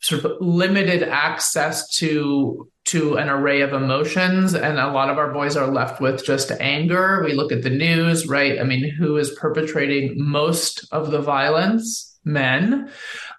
sort 0.00 0.24
of 0.24 0.40
limited 0.40 1.02
access 1.02 1.88
to 1.96 2.68
to 2.84 3.16
an 3.16 3.28
array 3.28 3.60
of 3.60 3.72
emotions 3.72 4.54
and 4.54 4.78
a 4.78 4.90
lot 4.90 5.08
of 5.08 5.18
our 5.18 5.32
boys 5.32 5.56
are 5.56 5.68
left 5.68 6.00
with 6.00 6.24
just 6.24 6.50
anger 6.58 7.22
we 7.24 7.32
look 7.32 7.52
at 7.52 7.62
the 7.62 7.70
news 7.70 8.26
right 8.26 8.58
i 8.58 8.64
mean 8.64 8.90
who 8.90 9.16
is 9.16 9.30
perpetrating 9.38 10.14
most 10.18 10.88
of 10.90 11.12
the 11.12 11.20
violence 11.20 12.11
men. 12.24 12.90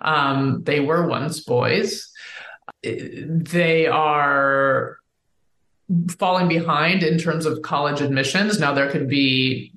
Um, 0.02 0.64
they 0.64 0.80
were 0.80 1.08
once 1.08 1.40
boys. 1.40 2.12
They 2.82 3.88
are 3.88 4.98
falling 6.18 6.48
behind 6.48 7.04
in 7.04 7.18
terms 7.18 7.46
of 7.46 7.62
college 7.62 8.02
admissions. 8.02 8.60
Now 8.60 8.74
there 8.74 8.90
could 8.90 9.08
be 9.08 9.74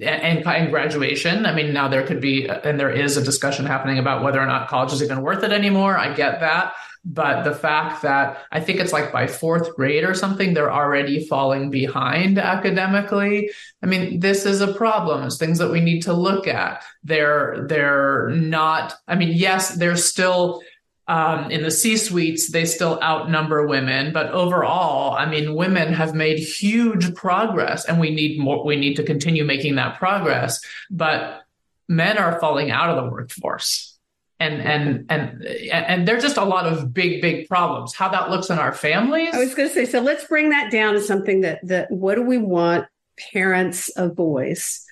and, 0.00 0.46
and 0.46 0.70
graduation. 0.70 1.46
I 1.46 1.54
mean, 1.54 1.72
now 1.72 1.88
there 1.88 2.06
could 2.06 2.20
be, 2.20 2.48
and 2.48 2.78
there 2.78 2.90
is 2.90 3.16
a 3.16 3.22
discussion 3.22 3.66
happening 3.66 3.98
about 3.98 4.22
whether 4.22 4.40
or 4.40 4.46
not 4.46 4.68
college 4.68 4.92
is 4.92 5.02
even 5.02 5.22
worth 5.22 5.42
it 5.42 5.52
anymore. 5.52 5.98
I 5.98 6.14
get 6.14 6.40
that. 6.40 6.74
But 7.04 7.44
the 7.44 7.54
fact 7.54 8.02
that 8.02 8.42
I 8.52 8.60
think 8.60 8.80
it's 8.80 8.92
like 8.92 9.12
by 9.12 9.26
fourth 9.26 9.74
grade 9.76 10.04
or 10.04 10.14
something, 10.14 10.52
they're 10.52 10.72
already 10.72 11.26
falling 11.26 11.70
behind 11.70 12.38
academically. 12.38 13.50
I 13.82 13.86
mean, 13.86 14.20
this 14.20 14.44
is 14.44 14.60
a 14.60 14.74
problem. 14.74 15.24
It's 15.24 15.38
things 15.38 15.58
that 15.58 15.70
we 15.70 15.80
need 15.80 16.02
to 16.02 16.12
look 16.12 16.46
at. 16.46 16.84
They're 17.04 17.66
they're 17.68 18.30
not. 18.30 18.94
I 19.06 19.14
mean, 19.14 19.32
yes, 19.32 19.74
they're 19.74 19.96
still 19.96 20.62
um, 21.08 21.50
in 21.50 21.62
the 21.62 21.70
C 21.70 21.96
suites, 21.96 22.52
they 22.52 22.66
still 22.66 23.02
outnumber 23.02 23.66
women, 23.66 24.12
but 24.12 24.30
overall, 24.30 25.14
I 25.14 25.24
mean, 25.24 25.54
women 25.54 25.94
have 25.94 26.14
made 26.14 26.38
huge 26.38 27.14
progress, 27.14 27.86
and 27.86 27.98
we 27.98 28.14
need 28.14 28.38
more. 28.38 28.62
We 28.62 28.76
need 28.76 28.96
to 28.96 29.02
continue 29.02 29.42
making 29.42 29.76
that 29.76 29.98
progress. 29.98 30.60
But 30.90 31.44
men 31.88 32.18
are 32.18 32.38
falling 32.38 32.70
out 32.70 32.90
of 32.90 33.02
the 33.02 33.10
workforce, 33.10 33.97
and 34.40 34.60
and 34.60 35.06
and 35.08 35.44
and 35.44 36.08
there's 36.08 36.22
just 36.22 36.36
a 36.36 36.44
lot 36.44 36.66
of 36.66 36.94
big, 36.94 37.20
big 37.20 37.48
problems. 37.48 37.94
How 37.94 38.08
that 38.08 38.30
looks 38.30 38.50
in 38.50 38.58
our 38.58 38.72
families. 38.72 39.34
I 39.34 39.38
was 39.38 39.54
going 39.54 39.68
to 39.68 39.74
say, 39.74 39.84
so 39.84 40.00
let's 40.00 40.24
bring 40.24 40.50
that 40.50 40.70
down 40.70 40.94
to 40.94 41.00
something 41.00 41.40
that 41.40 41.60
that 41.66 41.90
what 41.90 42.14
do 42.14 42.22
we 42.22 42.38
want 42.38 42.86
parents 43.32 43.88
of 43.90 44.14
boys 44.14 44.84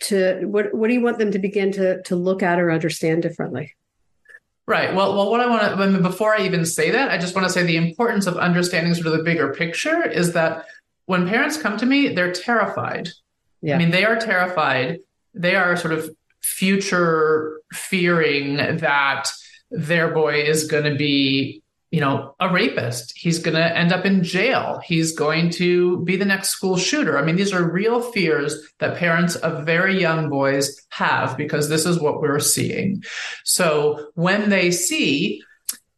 to 0.00 0.44
what 0.44 0.74
what 0.74 0.88
do 0.88 0.94
you 0.94 1.00
want 1.00 1.18
them 1.18 1.32
to 1.32 1.38
begin 1.38 1.72
to 1.72 2.02
to 2.02 2.16
look 2.16 2.42
at 2.42 2.60
or 2.60 2.70
understand 2.70 3.22
differently? 3.22 3.74
Right. 4.66 4.94
Well, 4.94 5.16
well, 5.16 5.30
what 5.30 5.40
I 5.40 5.46
want 5.46 5.94
to, 5.94 6.02
before 6.02 6.34
I 6.34 6.44
even 6.44 6.66
say 6.66 6.90
that, 6.90 7.10
I 7.10 7.16
just 7.16 7.34
want 7.34 7.46
to 7.46 7.52
say 7.52 7.62
the 7.62 7.78
importance 7.78 8.26
of 8.26 8.36
understanding 8.36 8.92
sort 8.92 9.06
of 9.06 9.14
the 9.14 9.22
bigger 9.22 9.54
picture 9.54 10.06
is 10.06 10.34
that 10.34 10.66
when 11.06 11.26
parents 11.26 11.56
come 11.56 11.78
to 11.78 11.86
me, 11.86 12.08
they're 12.08 12.32
terrified. 12.32 13.08
Yeah. 13.62 13.76
I 13.76 13.78
mean, 13.78 13.90
they 13.90 14.04
are 14.04 14.16
terrified. 14.16 14.98
They 15.32 15.56
are 15.56 15.74
sort 15.74 15.94
of 15.94 16.14
future 16.40 17.60
fearing 17.72 18.56
that 18.56 19.28
their 19.70 20.12
boy 20.12 20.42
is 20.42 20.66
going 20.66 20.84
to 20.84 20.94
be 20.94 21.62
you 21.90 22.00
know, 22.00 22.34
a 22.38 22.52
rapist. 22.52 23.16
He's 23.16 23.38
going 23.38 23.56
to 23.56 23.76
end 23.76 23.92
up 23.92 24.04
in 24.04 24.22
jail. 24.22 24.80
He's 24.84 25.12
going 25.12 25.50
to 25.52 26.04
be 26.04 26.16
the 26.16 26.24
next 26.24 26.50
school 26.50 26.76
shooter. 26.76 27.18
I 27.18 27.22
mean, 27.22 27.36
these 27.36 27.52
are 27.52 27.70
real 27.70 28.00
fears 28.12 28.60
that 28.78 28.98
parents 28.98 29.36
of 29.36 29.64
very 29.64 29.98
young 29.98 30.28
boys 30.28 30.86
have 30.90 31.36
because 31.36 31.68
this 31.68 31.86
is 31.86 31.98
what 31.98 32.20
we're 32.20 32.40
seeing. 32.40 33.02
So 33.44 34.10
when 34.14 34.50
they 34.50 34.70
see 34.70 35.42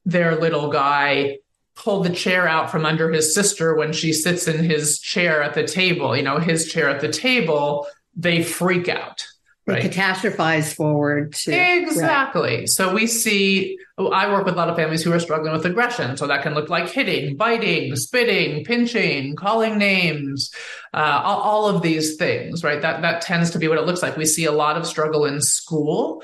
their 0.06 0.36
little 0.40 0.70
guy 0.70 1.38
pull 1.74 2.02
the 2.02 2.10
chair 2.10 2.46
out 2.46 2.70
from 2.70 2.86
under 2.86 3.10
his 3.10 3.34
sister 3.34 3.74
when 3.74 3.92
she 3.92 4.12
sits 4.12 4.46
in 4.46 4.62
his 4.62 5.00
chair 5.00 5.42
at 5.42 5.54
the 5.54 5.66
table, 5.66 6.16
you 6.16 6.22
know, 6.22 6.38
his 6.38 6.70
chair 6.70 6.88
at 6.88 7.00
the 7.00 7.08
table, 7.08 7.86
they 8.14 8.44
freak 8.44 8.88
out 8.88 9.26
right. 9.74 9.90
catastrophize 9.90 10.74
forward 10.74 11.32
to 11.32 11.52
exactly. 11.52 12.58
Right. 12.58 12.68
so 12.68 12.92
we 12.92 13.06
see 13.06 13.78
i 13.98 14.30
work 14.32 14.44
with 14.44 14.54
a 14.54 14.56
lot 14.56 14.68
of 14.68 14.76
families 14.76 15.02
who 15.02 15.12
are 15.12 15.20
struggling 15.20 15.52
with 15.52 15.64
aggression. 15.66 16.16
So 16.16 16.26
that 16.26 16.42
can 16.42 16.54
look 16.54 16.70
like 16.70 16.88
hitting 16.88 17.36
biting 17.36 17.94
spitting 17.96 18.64
pinching 18.64 19.36
calling 19.36 19.78
names 19.78 20.50
uh, 20.94 21.20
all, 21.22 21.40
all 21.40 21.68
of 21.68 21.82
these 21.82 22.16
things 22.16 22.64
right? 22.64 22.80
That 22.80 23.02
that 23.02 23.22
tends 23.22 23.50
to 23.50 23.58
be 23.58 23.68
what 23.68 23.78
it 23.78 23.86
looks 23.86 24.02
like. 24.02 24.16
We 24.16 24.26
see 24.26 24.46
a 24.46 24.52
lot 24.52 24.76
of 24.76 24.86
struggle 24.86 25.24
in 25.24 25.40
school 25.40 26.22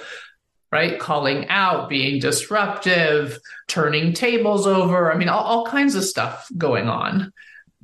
right? 0.72 0.98
Calling 0.98 1.48
out 1.48 1.88
being 1.88 2.20
disruptive 2.20 3.38
turning 3.68 4.12
tables 4.12 4.66
over. 4.66 5.12
I 5.12 5.16
mean 5.16 5.28
all, 5.28 5.44
all 5.44 5.66
kinds 5.66 5.94
of 5.94 6.04
stuff 6.04 6.48
going 6.56 6.88
on. 6.88 7.32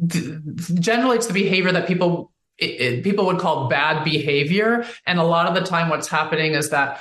Generally 0.07 1.19
it's 1.19 1.27
the 1.27 1.33
behavior 1.33 1.73
that 1.73 1.87
people 1.87 2.32
it, 2.63 2.81
it, 2.81 3.05
people 3.05 3.27
would 3.27 3.39
call 3.39 3.69
bad 3.69 4.05
behavior. 4.05 4.87
And 5.07 5.19
a 5.19 5.25
lot 5.25 5.47
of 5.47 5.55
the 5.55 5.63
time, 5.63 5.89
what's 5.89 6.09
happening 6.09 6.55
is 6.55 6.71
that 6.71 7.01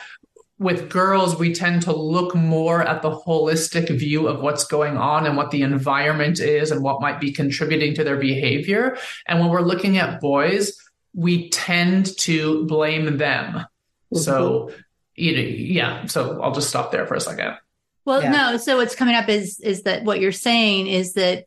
with 0.58 0.90
girls, 0.90 1.38
we 1.38 1.54
tend 1.54 1.82
to 1.84 1.92
look 1.92 2.36
more 2.36 2.84
at 2.84 3.02
the 3.02 3.10
holistic 3.10 3.90
view 3.98 4.28
of 4.28 4.42
what's 4.42 4.64
going 4.66 4.96
on 4.96 5.26
and 5.26 5.36
what 5.36 5.50
the 5.50 5.64
environment 5.64 6.40
is 6.40 6.70
and 6.70 6.84
what 6.84 7.02
might 7.02 7.20
be 7.20 7.32
contributing 7.32 7.96
to 7.96 8.04
their 8.04 8.18
behavior. 8.18 8.98
And 9.28 9.40
when 9.40 9.50
we're 9.50 9.62
looking 9.62 9.98
at 9.98 10.22
boys, 10.22 10.80
we 11.16 11.50
tend 11.50 12.16
to 12.20 12.66
blame 12.66 13.18
them. 13.18 13.54
Mm-hmm. 13.54 14.18
So, 14.18 14.72
you 15.16 15.36
know, 15.36 15.42
yeah. 15.42 16.06
So 16.06 16.42
I'll 16.42 16.54
just 16.54 16.70
stop 16.70 16.92
there 16.92 17.08
for 17.08 17.16
a 17.16 17.22
second. 17.22 17.58
Well, 18.06 18.22
yeah. 18.22 18.32
no. 18.32 18.58
So 18.58 18.78
what's 18.78 18.96
coming 18.96 19.16
up 19.16 19.30
is 19.30 19.60
is 19.60 19.84
that 19.84 20.04
what 20.04 20.20
you're 20.20 20.32
saying 20.32 20.88
is 20.88 21.14
that 21.14 21.46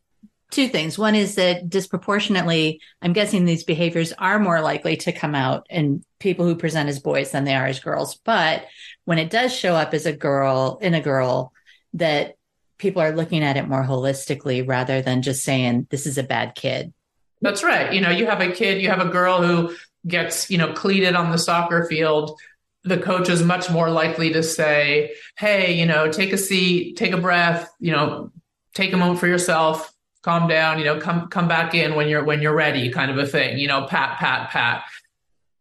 two 0.54 0.68
things. 0.68 0.99
One 0.99 1.14
is 1.14 1.34
that 1.34 1.68
disproportionately, 1.68 2.80
I'm 3.02 3.12
guessing 3.12 3.44
these 3.44 3.64
behaviors 3.64 4.12
are 4.12 4.38
more 4.38 4.61
likely 4.61 4.96
to 4.99 5.12
come 5.12 5.34
out 5.34 5.66
in 5.68 6.04
people 6.20 6.46
who 6.46 6.54
present 6.54 6.88
as 6.88 7.00
boys 7.00 7.32
than 7.32 7.44
they 7.44 7.54
are 7.54 7.66
as 7.66 7.80
girls. 7.80 8.16
But 8.25 8.66
when 9.04 9.18
it 9.18 9.30
does 9.30 9.54
show 9.54 9.75
up 9.75 9.92
as 9.92 10.06
a 10.06 10.12
girl 10.12 10.78
in 10.80 10.94
a 10.94 11.00
girl, 11.00 11.52
that 11.94 12.37
people 12.78 13.02
are 13.02 13.14
looking 13.14 13.42
at 13.42 13.56
it 13.56 13.68
more 13.68 13.84
holistically 13.84 14.66
rather 14.66 15.02
than 15.02 15.23
just 15.23 15.42
saying 15.42 15.87
this 15.90 16.06
is 16.06 16.18
a 16.18 16.23
bad 16.23 16.54
kid. 16.54 16.92
That's 17.40 17.62
right. 17.62 17.92
You 17.92 18.00
know, 18.00 18.11
you 18.11 18.26
have 18.26 18.40
a 18.40 18.52
kid, 18.52 18.80
you 18.80 18.88
have 18.88 19.04
a 19.04 19.11
girl 19.11 19.42
who 19.42 19.75
gets, 20.06 20.50
you 20.50 20.58
know, 20.58 20.73
cleated 20.73 21.14
on 21.14 21.30
the 21.30 21.38
soccer 21.38 21.84
field 21.87 22.38
the 22.84 22.99
coach 22.99 23.30
is 23.30 23.42
much 23.42 23.70
more 23.70 23.90
likely 23.90 24.34
to 24.34 24.42
say, 24.42 25.14
Hey, 25.38 25.73
you 25.73 25.87
know, 25.87 26.12
take 26.12 26.34
a 26.34 26.38
seat, 26.38 26.99
take 26.99 27.12
a 27.12 27.16
breath, 27.16 27.70
you 27.80 27.92
know, 27.92 28.30
take 28.75 28.92
a 28.92 28.96
moment 28.99 29.20
for 29.20 29.26
yourself, 29.26 29.90
calm 30.25 30.49
down, 30.49 30.78
you 30.78 30.85
know, 30.85 30.99
come 30.99 31.28
come 31.28 31.47
back 31.47 31.75
in 31.75 31.95
when 31.95 32.09
you're 32.09 32.25
when 32.25 32.40
you're 32.40 32.54
ready, 32.54 32.90
kind 32.90 33.11
of 33.11 33.19
a 33.19 33.26
thing, 33.26 33.59
you 33.59 33.69
know, 33.69 33.87
pat, 33.87 34.19
pat, 34.19 34.50
pat. 34.50 34.85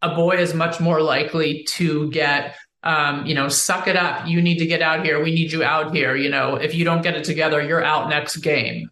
A 0.02 0.16
boy 0.16 0.38
is 0.38 0.54
much 0.54 0.80
more 0.80 1.02
likely 1.02 1.64
to 1.64 2.10
get 2.12 2.56
um, 2.84 3.26
you 3.26 3.34
know, 3.34 3.48
suck 3.48 3.88
it 3.88 3.96
up. 3.96 4.28
You 4.28 4.42
need 4.42 4.58
to 4.58 4.66
get 4.66 4.82
out 4.82 5.06
here. 5.06 5.24
We 5.24 5.34
need 5.34 5.52
you 5.52 5.64
out 5.64 5.96
here. 5.96 6.16
You 6.16 6.30
know, 6.30 6.56
if 6.56 6.76
you 6.76 6.84
don't 6.84 7.02
get 7.02 7.16
it 7.16 7.24
together, 7.24 7.62
you're 7.62 7.84
out 7.84 8.10
next 8.10 8.38
game. 8.38 8.90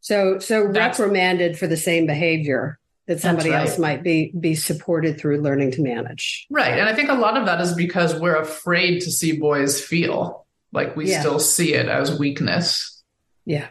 So, 0.00 0.38
so 0.38 0.68
That's, 0.70 0.98
reprimanded 0.98 1.58
for 1.58 1.66
the 1.66 1.76
same 1.76 2.06
behavior 2.06 2.78
that 3.06 3.20
somebody 3.20 3.50
right. 3.50 3.66
else 3.66 3.78
might 3.78 4.02
be 4.02 4.32
be 4.38 4.54
supported 4.54 5.18
through 5.18 5.40
learning 5.40 5.72
to 5.72 5.82
manage. 5.82 6.46
Right, 6.50 6.78
and 6.78 6.88
I 6.88 6.94
think 6.94 7.10
a 7.10 7.14
lot 7.14 7.36
of 7.36 7.46
that 7.46 7.60
is 7.60 7.74
because 7.74 8.18
we're 8.18 8.36
afraid 8.36 9.00
to 9.00 9.10
see 9.10 9.38
boys 9.38 9.80
feel 9.80 10.46
like 10.72 10.94
we 10.96 11.10
yeah. 11.10 11.20
still 11.20 11.40
see 11.40 11.74
it 11.74 11.86
as 11.86 12.18
weakness. 12.18 13.02
Yeah. 13.44 13.68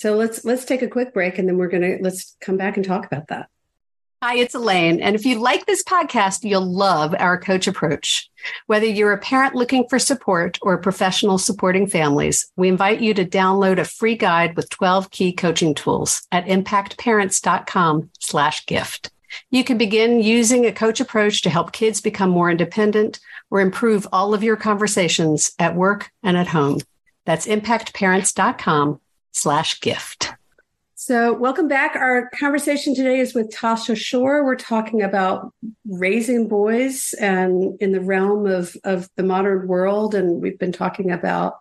So 0.00 0.16
let's 0.16 0.46
let's 0.46 0.64
take 0.64 0.80
a 0.80 0.88
quick 0.88 1.12
break 1.12 1.38
and 1.38 1.46
then 1.46 1.58
we're 1.58 1.68
going 1.68 1.82
to 1.82 1.98
let's 2.02 2.34
come 2.40 2.56
back 2.56 2.78
and 2.78 2.86
talk 2.86 3.04
about 3.04 3.28
that. 3.28 3.50
Hi, 4.22 4.36
it's 4.36 4.54
Elaine. 4.54 4.98
And 4.98 5.14
if 5.14 5.26
you 5.26 5.38
like 5.38 5.66
this 5.66 5.82
podcast, 5.82 6.42
you'll 6.42 6.64
love 6.64 7.14
our 7.18 7.38
coach 7.38 7.66
approach. 7.66 8.30
Whether 8.66 8.86
you're 8.86 9.12
a 9.12 9.18
parent 9.18 9.54
looking 9.54 9.86
for 9.90 9.98
support 9.98 10.58
or 10.62 10.72
a 10.72 10.80
professional 10.80 11.36
supporting 11.36 11.86
families, 11.86 12.50
we 12.56 12.68
invite 12.68 13.02
you 13.02 13.12
to 13.12 13.26
download 13.26 13.78
a 13.78 13.84
free 13.84 14.16
guide 14.16 14.56
with 14.56 14.70
12 14.70 15.10
key 15.10 15.34
coaching 15.34 15.74
tools 15.74 16.26
at 16.32 16.46
impactparents.com 16.46 18.08
slash 18.20 18.64
gift. 18.64 19.10
You 19.50 19.64
can 19.64 19.76
begin 19.76 20.22
using 20.22 20.64
a 20.64 20.72
coach 20.72 21.00
approach 21.00 21.42
to 21.42 21.50
help 21.50 21.72
kids 21.72 22.00
become 22.00 22.30
more 22.30 22.50
independent 22.50 23.20
or 23.50 23.60
improve 23.60 24.08
all 24.12 24.32
of 24.32 24.42
your 24.42 24.56
conversations 24.56 25.52
at 25.58 25.76
work 25.76 26.10
and 26.22 26.38
at 26.38 26.48
home. 26.48 26.78
That's 27.26 27.46
impactparents.com 27.46 28.98
slash 29.32 29.80
gift. 29.80 30.32
So, 30.94 31.32
welcome 31.32 31.66
back. 31.66 31.96
Our 31.96 32.28
conversation 32.38 32.94
today 32.94 33.20
is 33.20 33.34
with 33.34 33.50
Tosha 33.50 33.96
Schore. 33.96 34.44
We're 34.44 34.54
talking 34.54 35.00
about 35.00 35.52
raising 35.88 36.46
boys 36.46 37.14
and 37.18 37.80
in 37.80 37.92
the 37.92 38.02
realm 38.02 38.46
of, 38.46 38.76
of 38.84 39.08
the 39.16 39.22
modern 39.22 39.66
world. 39.66 40.14
And 40.14 40.42
we've 40.42 40.58
been 40.58 40.72
talking 40.72 41.10
about 41.10 41.54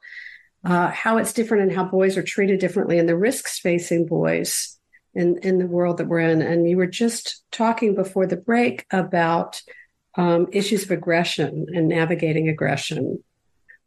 uh, 0.66 0.90
how 0.90 1.18
it's 1.18 1.32
different 1.32 1.64
and 1.64 1.72
how 1.72 1.86
boys 1.86 2.18
are 2.18 2.22
treated 2.22 2.60
differently 2.60 3.00
and 3.00 3.08
the 3.08 3.16
risks 3.16 3.60
facing 3.60 4.08
boys 4.08 4.78
in, 5.14 5.38
in 5.38 5.58
the 5.58 5.68
world 5.68 5.98
that 6.00 6.08
we're 6.08 6.20
in. 6.20 6.42
And 6.42 6.70
you 6.70 6.76
were 6.76 6.86
just 6.86 7.42
talking 7.50 7.96
before 7.96 8.28
the 8.28 8.38
break 8.38 8.86
about 8.92 9.62
um, 10.16 10.48
issues 10.52 10.84
of 10.84 10.92
aggression 10.92 11.68
and 11.74 11.88
navigating 11.88 12.50
aggression 12.50 13.24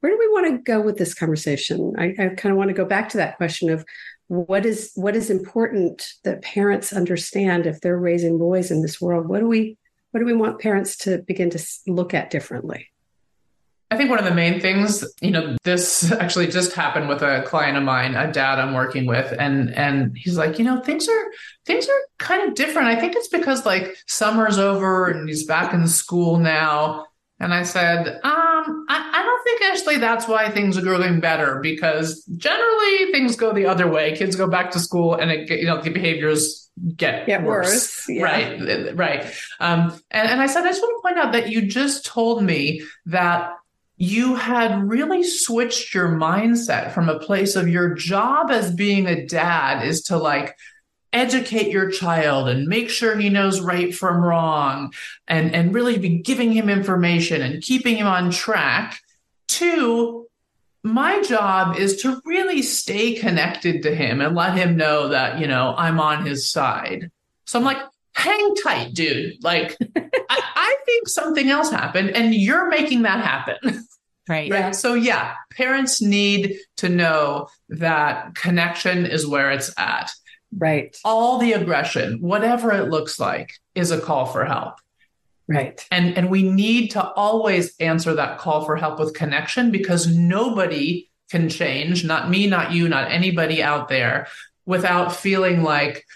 where 0.02 0.10
do 0.10 0.18
we 0.18 0.28
want 0.32 0.50
to 0.50 0.62
go 0.62 0.80
with 0.80 0.98
this 0.98 1.14
conversation? 1.14 1.94
I, 1.96 2.06
I 2.06 2.28
kind 2.34 2.50
of 2.50 2.56
want 2.56 2.68
to 2.68 2.74
go 2.74 2.84
back 2.84 3.08
to 3.10 3.18
that 3.18 3.36
question 3.36 3.70
of 3.70 3.84
what 4.26 4.66
is 4.66 4.90
what 4.96 5.14
is 5.14 5.30
important 5.30 6.14
that 6.24 6.42
parents 6.42 6.92
understand 6.92 7.66
if 7.66 7.80
they're 7.80 7.96
raising 7.96 8.36
boys 8.36 8.72
in 8.72 8.82
this 8.82 9.00
world. 9.00 9.28
What 9.28 9.38
do 9.38 9.46
we 9.46 9.78
what 10.10 10.18
do 10.18 10.26
we 10.26 10.34
want 10.34 10.60
parents 10.60 10.96
to 10.98 11.18
begin 11.18 11.50
to 11.50 11.64
look 11.86 12.14
at 12.14 12.30
differently? 12.30 12.88
I 13.92 13.96
think 13.96 14.10
one 14.10 14.18
of 14.18 14.24
the 14.24 14.34
main 14.34 14.58
things, 14.58 15.04
you 15.20 15.30
know, 15.30 15.56
this 15.62 16.10
actually 16.10 16.48
just 16.48 16.72
happened 16.72 17.08
with 17.08 17.22
a 17.22 17.44
client 17.46 17.76
of 17.76 17.84
mine, 17.84 18.16
a 18.16 18.32
dad 18.32 18.58
I'm 18.58 18.74
working 18.74 19.06
with, 19.06 19.32
and 19.38 19.72
and 19.76 20.16
he's 20.16 20.36
like, 20.36 20.58
you 20.58 20.64
know, 20.64 20.80
things 20.80 21.08
are 21.08 21.24
things 21.64 21.88
are 21.88 22.00
kind 22.18 22.48
of 22.48 22.56
different. 22.56 22.88
I 22.88 22.98
think 22.98 23.14
it's 23.14 23.28
because 23.28 23.64
like 23.64 23.96
summer's 24.08 24.58
over 24.58 25.06
and 25.06 25.28
he's 25.28 25.44
back 25.44 25.72
in 25.72 25.86
school 25.86 26.38
now. 26.38 27.06
And 27.42 27.52
I 27.52 27.64
said, 27.64 28.06
um, 28.22 28.86
I, 28.88 29.10
I, 29.14 29.22
don't 29.24 29.42
think 29.42 29.62
actually 29.62 29.98
that's 29.98 30.28
why 30.28 30.48
things 30.48 30.78
are 30.78 30.82
going 30.82 31.18
better 31.18 31.58
because 31.60 32.24
generally 32.36 33.10
things 33.10 33.34
go 33.34 33.52
the 33.52 33.66
other 33.66 33.88
way. 33.88 34.16
Kids 34.16 34.36
go 34.36 34.46
back 34.46 34.70
to 34.70 34.78
school 34.78 35.14
and 35.14 35.28
it, 35.30 35.50
you 35.50 35.66
know, 35.66 35.82
the 35.82 35.90
behaviors 35.90 36.70
get, 36.96 37.26
get 37.26 37.42
worse. 37.42 37.68
worse. 37.68 38.08
Yeah. 38.08 38.22
Right. 38.22 38.96
Right. 38.96 39.34
Um, 39.58 40.00
and, 40.12 40.28
and 40.28 40.40
I 40.40 40.46
said, 40.46 40.64
I 40.64 40.68
just 40.68 40.82
want 40.82 41.02
to 41.02 41.08
point 41.08 41.18
out 41.18 41.32
that 41.32 41.50
you 41.50 41.66
just 41.66 42.06
told 42.06 42.44
me 42.44 42.82
that 43.06 43.54
you 43.96 44.36
had 44.36 44.88
really 44.88 45.24
switched 45.24 45.92
your 45.92 46.10
mindset 46.10 46.92
from 46.92 47.08
a 47.08 47.18
place 47.18 47.56
of 47.56 47.68
your 47.68 47.94
job 47.94 48.52
as 48.52 48.72
being 48.72 49.06
a 49.06 49.26
dad 49.26 49.84
is 49.84 50.02
to 50.02 50.16
like 50.16 50.56
educate 51.12 51.70
your 51.70 51.90
child 51.90 52.48
and 52.48 52.66
make 52.66 52.88
sure 52.88 53.16
he 53.16 53.28
knows 53.28 53.60
right 53.60 53.94
from 53.94 54.22
wrong 54.22 54.92
and, 55.28 55.54
and 55.54 55.74
really 55.74 55.98
be 55.98 56.18
giving 56.18 56.52
him 56.52 56.68
information 56.70 57.42
and 57.42 57.62
keeping 57.62 57.96
him 57.96 58.06
on 58.06 58.30
track 58.30 59.00
to 59.48 60.26
my 60.82 61.22
job 61.22 61.76
is 61.76 62.02
to 62.02 62.20
really 62.24 62.62
stay 62.62 63.14
connected 63.14 63.82
to 63.82 63.94
him 63.94 64.20
and 64.20 64.34
let 64.34 64.56
him 64.56 64.76
know 64.76 65.08
that, 65.08 65.38
you 65.38 65.46
know, 65.46 65.74
I'm 65.76 66.00
on 66.00 66.26
his 66.26 66.50
side. 66.50 67.10
So 67.44 67.58
I'm 67.58 67.64
like, 67.64 67.78
hang 68.14 68.54
tight, 68.56 68.92
dude. 68.94 69.42
Like, 69.44 69.76
I, 69.96 70.12
I, 70.28 70.76
think 70.84 71.08
something 71.08 71.48
else 71.48 71.70
happened 71.70 72.10
and 72.10 72.34
you're 72.34 72.68
making 72.68 73.02
that 73.02 73.24
happen. 73.24 73.86
Right. 74.28 74.52
right. 74.52 74.58
Yeah. 74.58 74.70
So, 74.70 74.94
yeah, 74.94 75.34
parents 75.50 76.00
need 76.00 76.56
to 76.76 76.88
know 76.88 77.48
that 77.70 78.36
connection 78.36 79.04
is 79.04 79.26
where 79.26 79.50
it's 79.50 79.74
at. 79.76 80.12
Right. 80.56 80.96
All 81.04 81.38
the 81.38 81.52
aggression, 81.52 82.20
whatever 82.20 82.72
it 82.72 82.90
looks 82.90 83.18
like, 83.18 83.54
is 83.74 83.90
a 83.90 84.00
call 84.00 84.26
for 84.26 84.44
help. 84.44 84.74
Right. 85.48 85.84
And 85.90 86.16
and 86.16 86.30
we 86.30 86.42
need 86.42 86.92
to 86.92 87.02
always 87.02 87.74
answer 87.80 88.14
that 88.14 88.38
call 88.38 88.64
for 88.64 88.76
help 88.76 88.98
with 88.98 89.14
connection 89.14 89.70
because 89.70 90.06
nobody 90.06 91.10
can 91.30 91.48
change, 91.48 92.04
not 92.04 92.30
me, 92.30 92.46
not 92.46 92.72
you, 92.72 92.88
not 92.88 93.10
anybody 93.10 93.62
out 93.62 93.88
there 93.88 94.28
without 94.66 95.16
feeling 95.16 95.62
like 95.62 96.06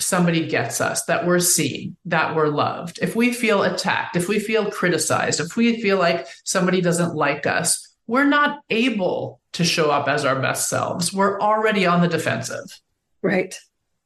somebody 0.00 0.46
gets 0.46 0.80
us, 0.80 1.04
that 1.04 1.26
we're 1.26 1.38
seen, 1.38 1.96
that 2.04 2.34
we're 2.34 2.48
loved. 2.48 2.98
If 3.00 3.16
we 3.16 3.32
feel 3.32 3.62
attacked, 3.62 4.16
if 4.16 4.28
we 4.28 4.38
feel 4.38 4.70
criticized, 4.70 5.40
if 5.40 5.56
we 5.56 5.80
feel 5.80 5.98
like 5.98 6.26
somebody 6.42 6.80
doesn't 6.80 7.14
like 7.14 7.46
us, 7.46 7.94
we're 8.06 8.24
not 8.24 8.60
able 8.68 9.40
to 9.52 9.64
show 9.64 9.90
up 9.90 10.08
as 10.08 10.24
our 10.24 10.40
best 10.40 10.68
selves. 10.68 11.12
We're 11.12 11.40
already 11.40 11.86
on 11.86 12.02
the 12.02 12.08
defensive. 12.08 12.80
Right. 13.22 13.58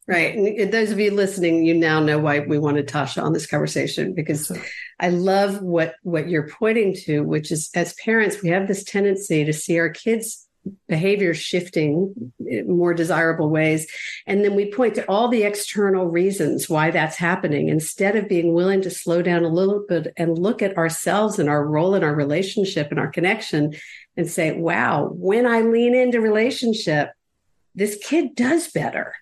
Right. 0.08 0.34
And 0.34 0.72
those 0.72 0.90
of 0.90 0.98
you 0.98 1.10
listening, 1.10 1.66
you 1.66 1.74
now 1.74 2.00
know 2.00 2.18
why 2.18 2.38
we 2.40 2.58
wanted 2.58 2.88
Tosha 2.88 3.22
on 3.22 3.34
this 3.34 3.46
conversation 3.46 4.14
because 4.14 4.50
I 4.98 5.10
love 5.10 5.60
what 5.60 5.96
what 6.02 6.30
you're 6.30 6.48
pointing 6.48 6.94
to, 7.04 7.20
which 7.20 7.52
is 7.52 7.68
as 7.74 7.92
parents, 8.02 8.40
we 8.42 8.48
have 8.48 8.66
this 8.66 8.84
tendency 8.84 9.44
to 9.44 9.52
see 9.52 9.78
our 9.78 9.90
kids 9.90 10.48
behavior 10.86 11.34
shifting 11.34 12.32
in 12.40 12.74
more 12.74 12.94
desirable 12.94 13.50
ways. 13.50 13.86
And 14.26 14.42
then 14.42 14.54
we 14.54 14.72
point 14.72 14.94
to 14.94 15.04
all 15.10 15.28
the 15.28 15.42
external 15.42 16.06
reasons 16.06 16.70
why 16.70 16.90
that's 16.90 17.16
happening 17.16 17.68
instead 17.68 18.16
of 18.16 18.28
being 18.28 18.54
willing 18.54 18.80
to 18.82 18.90
slow 18.90 19.20
down 19.20 19.44
a 19.44 19.48
little 19.48 19.84
bit 19.86 20.12
and 20.16 20.38
look 20.38 20.62
at 20.62 20.76
ourselves 20.78 21.38
and 21.38 21.50
our 21.50 21.64
role 21.64 21.94
in 21.94 22.02
our 22.02 22.14
relationship 22.14 22.90
and 22.90 22.98
our 22.98 23.08
connection 23.08 23.74
and 24.16 24.28
say, 24.28 24.52
wow, 24.52 25.10
when 25.12 25.46
I 25.46 25.60
lean 25.60 25.94
into 25.94 26.20
relationship, 26.20 27.10
this 27.74 27.98
kid 28.02 28.34
does 28.34 28.70
better. 28.70 29.14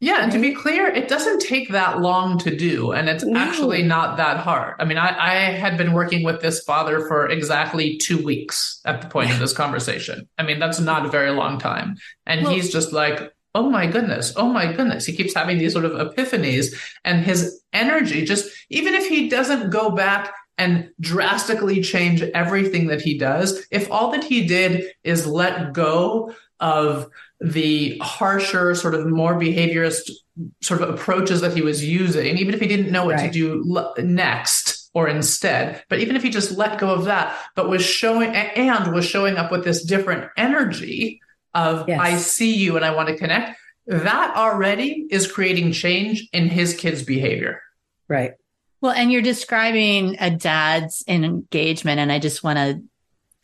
Yeah, 0.00 0.22
and 0.22 0.30
to 0.30 0.38
be 0.38 0.54
clear, 0.54 0.86
it 0.86 1.08
doesn't 1.08 1.40
take 1.40 1.70
that 1.70 2.00
long 2.00 2.38
to 2.38 2.56
do, 2.56 2.92
and 2.92 3.08
it's 3.08 3.24
no. 3.24 3.38
actually 3.38 3.82
not 3.82 4.16
that 4.18 4.38
hard. 4.38 4.76
I 4.78 4.84
mean, 4.84 4.96
I, 4.96 5.08
I, 5.08 5.34
had 5.50 5.76
been 5.76 5.92
working 5.92 6.22
with 6.22 6.40
this 6.40 6.62
father 6.62 7.00
for 7.08 7.28
exactly 7.28 7.96
two 7.96 8.24
weeks 8.24 8.80
at 8.84 9.02
the 9.02 9.08
point 9.08 9.32
of 9.32 9.38
this 9.40 9.52
conversation. 9.52 10.28
I 10.38 10.44
mean, 10.44 10.60
that's 10.60 10.78
not 10.78 11.04
a 11.04 11.08
very 11.08 11.32
long 11.32 11.58
time. 11.58 11.96
And 12.26 12.44
well, 12.44 12.52
he's 12.52 12.70
just 12.70 12.92
like, 12.92 13.32
oh 13.56 13.68
my 13.68 13.88
goodness, 13.88 14.32
oh 14.36 14.48
my 14.48 14.72
goodness. 14.72 15.04
He 15.04 15.16
keeps 15.16 15.34
having 15.34 15.58
these 15.58 15.72
sort 15.72 15.84
of 15.84 15.92
epiphanies, 15.92 16.76
and 17.04 17.24
his 17.24 17.60
energy 17.72 18.24
just, 18.24 18.48
even 18.70 18.94
if 18.94 19.08
he 19.08 19.28
doesn't 19.28 19.70
go 19.70 19.90
back 19.90 20.32
and 20.58 20.90
drastically 21.00 21.82
change 21.82 22.22
everything 22.22 22.86
that 22.86 23.00
he 23.00 23.18
does, 23.18 23.66
if 23.72 23.90
all 23.90 24.12
that 24.12 24.22
he 24.22 24.46
did 24.46 24.92
is 25.02 25.26
let 25.26 25.72
go 25.72 26.32
of 26.60 27.08
the 27.40 27.98
harsher, 28.02 28.74
sort 28.74 28.94
of 28.94 29.06
more 29.06 29.34
behaviorist 29.34 30.10
sort 30.60 30.82
of 30.82 30.90
approaches 30.90 31.40
that 31.40 31.54
he 31.54 31.62
was 31.62 31.84
using, 31.84 32.38
even 32.38 32.54
if 32.54 32.60
he 32.60 32.66
didn't 32.66 32.90
know 32.90 33.04
what 33.04 33.16
right. 33.16 33.32
to 33.32 33.62
do 33.62 33.84
next 33.98 34.90
or 34.94 35.08
instead. 35.08 35.82
But 35.88 36.00
even 36.00 36.16
if 36.16 36.22
he 36.22 36.30
just 36.30 36.56
let 36.56 36.78
go 36.78 36.92
of 36.92 37.04
that, 37.04 37.36
but 37.54 37.68
was 37.68 37.84
showing 37.84 38.30
and 38.34 38.92
was 38.92 39.04
showing 39.04 39.36
up 39.36 39.52
with 39.52 39.64
this 39.64 39.84
different 39.84 40.30
energy 40.36 41.20
of 41.54 41.88
yes. 41.88 42.00
I 42.00 42.16
see 42.16 42.54
you 42.54 42.76
and 42.76 42.84
I 42.84 42.94
want 42.94 43.08
to 43.08 43.16
connect, 43.16 43.58
that 43.86 44.36
already 44.36 45.06
is 45.10 45.30
creating 45.30 45.72
change 45.72 46.28
in 46.32 46.48
his 46.48 46.74
kid's 46.74 47.02
behavior. 47.02 47.62
Right. 48.06 48.32
Well, 48.80 48.92
and 48.92 49.10
you're 49.10 49.22
describing 49.22 50.16
a 50.20 50.30
dad's 50.30 51.02
engagement, 51.08 51.98
and 51.98 52.12
I 52.12 52.18
just 52.18 52.44
want 52.44 52.58
to 52.58 52.82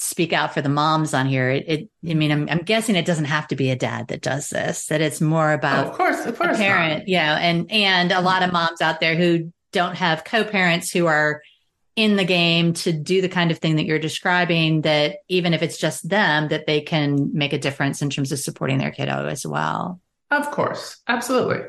speak 0.05 0.33
out 0.33 0.55
for 0.55 0.62
the 0.62 0.69
moms 0.69 1.14
on 1.14 1.27
here. 1.27 1.51
It, 1.51 1.64
it 1.69 1.88
I 2.09 2.14
mean, 2.14 2.31
I'm, 2.31 2.49
I'm, 2.49 2.59
guessing 2.59 2.97
it 2.97 3.07
doesn't 3.07 3.25
have 3.27 3.49
to 3.49 3.57
be 3.57 3.71
a 3.71 3.77
dad 3.77 4.09
that 4.09 4.23
does 4.23 4.51
this. 4.51 4.87
That 4.87 5.01
it's 5.01 5.21
more 5.21 5.53
about, 5.53 5.87
oh, 5.87 5.90
of 5.90 5.97
course, 5.97 6.27
of 6.27 6.37
course, 6.37 6.57
a 6.57 6.61
parent. 6.61 7.01
Not. 7.01 7.09
Yeah, 7.09 7.37
and 7.38 7.71
and 7.71 8.12
a 8.12 8.21
lot 8.21 8.43
of 8.43 8.49
mm-hmm. 8.49 8.55
moms 8.55 8.81
out 8.81 9.01
there 9.01 9.17
who 9.17 9.53
don't 9.73 9.97
have 9.97 10.25
co-parents 10.25 10.90
who 10.90 11.07
are 11.07 11.43
in 11.97 12.17
the 12.17 12.25
game 12.25 12.73
to 12.73 12.93
do 12.93 13.21
the 13.21 13.29
kind 13.29 13.51
of 13.51 13.59
thing 13.59 13.77
that 13.77 13.85
you're 13.85 13.99
describing. 13.99 14.83
That 14.83 15.17
even 15.29 15.55
if 15.55 15.62
it's 15.62 15.79
just 15.79 16.09
them, 16.09 16.49
that 16.49 16.67
they 16.67 16.81
can 16.81 17.37
make 17.37 17.53
a 17.53 17.59
difference 17.59 18.03
in 18.03 18.11
terms 18.11 18.33
of 18.33 18.38
supporting 18.38 18.79
their 18.79 18.90
kiddo 18.90 19.27
as 19.27 19.47
well. 19.47 20.01
Of 20.31 20.51
course, 20.51 20.99
absolutely. 21.07 21.61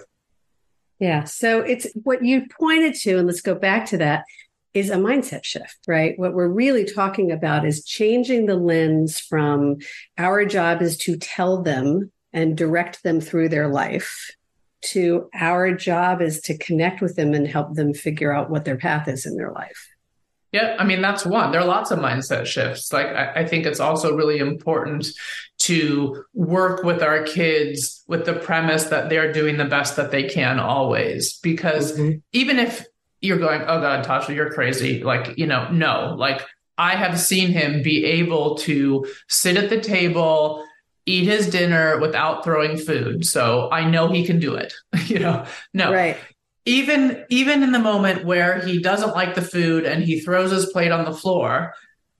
Yeah. 0.99 1.25
So 1.25 1.59
it's 1.61 1.87
what 2.03 2.23
you 2.23 2.47
pointed 2.59 2.95
to, 3.01 3.17
and 3.17 3.27
let's 3.27 3.41
go 3.41 3.55
back 3.55 3.87
to 3.87 3.97
that 3.97 4.25
is 4.75 4.89
a 4.89 4.95
mindset 4.95 5.45
shift, 5.45 5.79
right? 5.87 6.19
What 6.19 6.33
we're 6.33 6.49
really 6.49 6.83
talking 6.83 7.31
about 7.31 7.65
is 7.65 7.85
changing 7.85 8.45
the 8.45 8.57
lens 8.57 9.19
from 9.19 9.77
our 10.17 10.45
job 10.45 10.81
is 10.81 10.97
to 10.97 11.17
tell 11.17 11.63
them 11.63 12.11
and 12.33 12.57
direct 12.57 13.01
them 13.01 13.21
through 13.21 13.49
their 13.49 13.69
life 13.69 14.31
to 14.81 15.29
our 15.33 15.73
job 15.73 16.21
is 16.21 16.41
to 16.41 16.57
connect 16.57 17.01
with 17.01 17.15
them 17.15 17.33
and 17.33 17.47
help 17.47 17.73
them 17.73 17.93
figure 17.93 18.31
out 18.31 18.49
what 18.49 18.65
their 18.65 18.77
path 18.77 19.07
is 19.07 19.25
in 19.25 19.37
their 19.37 19.51
life. 19.51 19.87
Yeah, 20.51 20.75
I 20.77 20.83
mean, 20.83 21.01
that's 21.01 21.25
one. 21.25 21.51
There 21.51 21.59
are 21.59 21.67
lots 21.67 21.91
of 21.91 21.99
mindset 21.99 22.45
shifts. 22.45 22.93
Like, 22.93 23.07
I, 23.07 23.41
I, 23.41 23.47
think 23.47 23.65
it's 23.65 23.81
also 23.81 24.15
really 24.15 24.37
important 24.37 25.07
to 25.59 26.23
work 26.33 26.83
with 26.83 27.01
our 27.01 27.23
kids 27.23 28.03
with 28.07 28.25
the 28.25 28.33
premise 28.33 28.85
that 28.85 29.09
they're 29.09 29.33
doing 29.33 29.57
the 29.57 29.65
best 29.65 29.97
that 29.97 30.11
they 30.11 30.23
can 30.23 30.59
always. 30.59 31.39
Because 31.39 31.97
mm-hmm. 31.97 32.19
even 32.31 32.59
if 32.59 32.85
you're 33.25 33.39
going, 33.39 33.61
oh 33.61 33.81
God, 33.81 34.05
Tosha, 34.05 34.35
you're 34.35 34.53
crazy. 34.53 35.03
Like, 35.03 35.37
you 35.37 35.47
know, 35.47 35.69
no, 35.71 36.15
like 36.17 36.41
I 36.77 36.95
have 36.95 37.19
seen 37.19 37.49
him 37.49 37.81
be 37.81 38.05
able 38.05 38.55
to 38.59 39.05
sit 39.27 39.57
at 39.57 39.69
the 39.69 39.79
table, 39.79 40.63
eat 41.05 41.25
his 41.25 41.49
dinner 41.49 41.99
without 41.99 42.43
throwing 42.43 42.77
food. 42.77 43.25
So 43.25 43.69
I 43.71 43.89
know 43.89 44.09
he 44.09 44.25
can 44.25 44.39
do 44.39 44.55
it. 44.55 44.73
you 45.05 45.19
know, 45.19 45.45
no. 45.73 45.91
Right. 45.91 46.17
Even 46.67 47.23
even 47.29 47.61
in 47.61 47.71
the 47.71 47.79
moment 47.79 48.25
where 48.25 48.59
he 48.59 48.81
doesn't 48.81 49.13
like 49.13 49.35
the 49.35 49.41
food 49.41 49.85
and 49.85 50.03
he 50.03 50.19
throws 50.19 50.49
his 50.49 50.65
plate 50.67 50.91
on 50.91 51.05
the 51.05 51.13
floor, 51.13 51.75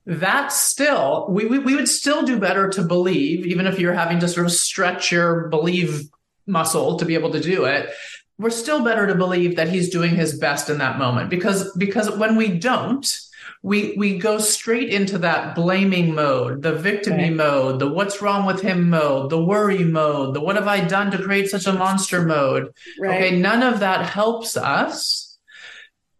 that's 0.06 0.56
still 0.56 1.26
we, 1.28 1.46
we 1.46 1.58
we 1.58 1.74
would 1.74 1.88
still 1.88 2.22
do 2.22 2.38
better 2.38 2.68
to 2.70 2.82
believe, 2.82 3.44
even 3.44 3.66
if 3.66 3.80
you're 3.80 3.92
having 3.92 4.20
to 4.20 4.28
sort 4.28 4.46
of 4.46 4.52
stretch 4.52 5.10
your 5.10 5.48
believe 5.48 6.08
muscle 6.46 6.96
to 6.96 7.04
be 7.04 7.14
able 7.14 7.32
to 7.32 7.40
do 7.40 7.64
it 7.64 7.90
we're 8.38 8.50
still 8.50 8.84
better 8.84 9.06
to 9.06 9.14
believe 9.14 9.56
that 9.56 9.68
he's 9.68 9.88
doing 9.88 10.14
his 10.14 10.38
best 10.38 10.68
in 10.68 10.78
that 10.78 10.98
moment 10.98 11.30
because 11.30 11.74
because 11.76 12.10
when 12.16 12.36
we 12.36 12.48
don't 12.48 13.20
we 13.62 13.94
we 13.96 14.18
go 14.18 14.38
straight 14.38 14.90
into 14.90 15.18
that 15.18 15.54
blaming 15.54 16.14
mode 16.14 16.62
the 16.62 16.72
victimy 16.72 17.28
right. 17.28 17.32
mode 17.32 17.78
the 17.78 17.88
what's 17.88 18.20
wrong 18.20 18.44
with 18.44 18.60
him 18.60 18.90
mode 18.90 19.30
the 19.30 19.42
worry 19.42 19.84
mode 19.84 20.34
the 20.34 20.40
what 20.40 20.56
have 20.56 20.68
i 20.68 20.80
done 20.80 21.10
to 21.10 21.22
create 21.22 21.48
such 21.48 21.66
a 21.66 21.72
monster 21.72 22.22
mode 22.22 22.72
right. 23.00 23.22
okay 23.22 23.38
none 23.38 23.62
of 23.62 23.80
that 23.80 24.08
helps 24.08 24.56
us 24.56 25.38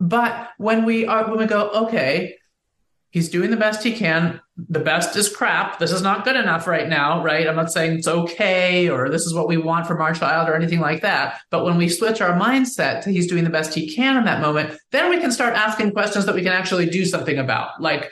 but 0.00 0.50
when 0.59 0.85
we 0.85 1.07
are 1.07 1.29
when 1.29 1.38
we 1.38 1.46
go 1.46 1.68
okay 1.70 2.37
he's 3.11 3.29
doing 3.29 3.50
the 3.50 3.57
best 3.57 3.83
he 3.83 3.92
can 3.92 4.40
the 4.57 4.81
best 4.81 5.14
is 5.16 5.29
crap. 5.29 5.79
This 5.79 5.92
is 5.92 6.01
not 6.01 6.25
good 6.25 6.37
enough 6.37 6.66
right 6.66 6.88
now, 6.88 7.23
right? 7.23 7.47
I'm 7.47 7.57
not 7.57 7.71
saying 7.71 7.99
it's 7.99 8.09
okay 8.09 8.88
or 8.88 9.11
this 9.11 9.27
is 9.27 9.35
what 9.35 9.49
we 9.49 9.59
want 9.59 9.87
from 9.87 10.01
our 10.01 10.14
child 10.14 10.49
or 10.49 10.55
anything 10.55 10.81
like 10.81 11.03
that. 11.03 11.40
But 11.51 11.64
when 11.64 11.77
we 11.77 11.90
switch 11.90 12.23
our 12.23 12.38
mindset 12.38 13.03
to 13.03 13.12
he's 13.12 13.27
doing 13.27 13.45
the 13.45 13.51
best 13.51 13.75
he 13.75 13.95
can 13.95 14.16
in 14.16 14.25
that 14.25 14.40
moment, 14.40 14.79
then 14.92 15.11
we 15.11 15.21
can 15.21 15.31
start 15.31 15.55
asking 15.55 15.92
questions 15.92 16.25
that 16.25 16.35
we 16.35 16.42
can 16.42 16.53
actually 16.53 16.87
do 16.87 17.05
something 17.05 17.38
about. 17.38 17.83
Like, 17.83 18.11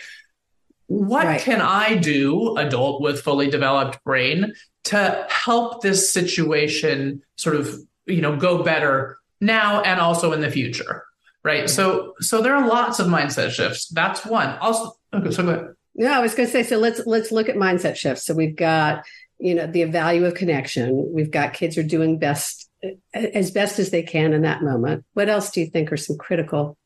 what 0.87 1.25
right. 1.25 1.41
can 1.41 1.63
I 1.63 1.97
do, 1.97 2.57
adult 2.59 3.01
with 3.01 3.23
fully 3.23 3.49
developed 3.49 4.05
brain, 4.05 4.53
to 4.85 5.27
help 5.31 5.83
this 5.83 6.13
situation 6.13 7.23
sort 7.37 7.57
of, 7.57 7.75
you 8.05 8.21
know, 8.21 8.37
go 8.37 8.63
better 8.63 9.19
now 9.41 9.81
and 9.81 9.99
also 9.99 10.35
in 10.35 10.43
the 10.43 10.51
future? 10.51 11.05
Right. 11.43 11.71
So 11.71 12.15
so 12.21 12.43
there 12.43 12.55
are 12.55 12.67
lots 12.67 13.01
of 13.01 13.07
mindset 13.07 13.51
shifts. 13.51 13.89
That's 13.89 14.25
one. 14.25 14.57
Also 14.59 14.93
okay, 15.13 15.31
so 15.31 15.43
go 15.43 15.51
ahead. 15.51 15.75
No, 15.95 16.13
I 16.13 16.21
was 16.21 16.35
going 16.35 16.47
to 16.47 16.53
say 16.53 16.63
so. 16.63 16.79
Let's 16.79 17.07
let's 17.07 17.31
look 17.31 17.49
at 17.49 17.57
mindset 17.57 17.97
shifts. 17.97 18.25
So 18.25 18.35
we've 18.35 18.57
got 18.57 19.05
you 19.39 19.55
know 19.55 19.67
the 19.67 19.85
value 19.85 20.25
of 20.25 20.35
connection. 20.35 21.13
We've 21.13 21.31
got 21.31 21.53
kids 21.53 21.79
are 21.79 21.83
doing 21.83 22.19
best 22.19 22.69
as 23.13 23.51
best 23.51 23.79
as 23.79 23.91
they 23.91 24.03
can 24.03 24.33
in 24.33 24.43
that 24.43 24.63
moment. 24.63 25.05
What 25.15 25.29
else 25.29 25.51
do 25.51 25.61
you 25.61 25.67
think 25.67 25.93
are 25.93 25.97
some 25.97 26.19
critical 26.19 26.77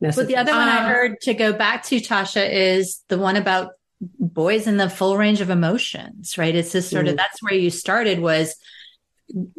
messages? 0.00 0.16
Well, 0.18 0.26
the 0.26 0.36
other 0.36 0.52
one 0.52 0.68
um, 0.68 0.76
I 0.76 0.88
heard 0.88 1.20
to 1.22 1.34
go 1.34 1.52
back 1.52 1.84
to 1.84 2.00
Tosha 2.00 2.48
is 2.50 3.02
the 3.08 3.18
one 3.18 3.36
about 3.36 3.72
boys 4.00 4.66
in 4.66 4.76
the 4.76 4.90
full 4.90 5.16
range 5.16 5.40
of 5.40 5.50
emotions. 5.50 6.38
Right? 6.38 6.54
It's 6.54 6.72
just 6.72 6.90
sort 6.90 7.04
mm-hmm. 7.04 7.12
of 7.12 7.16
that's 7.16 7.42
where 7.42 7.54
you 7.54 7.70
started 7.70 8.20
was 8.20 8.56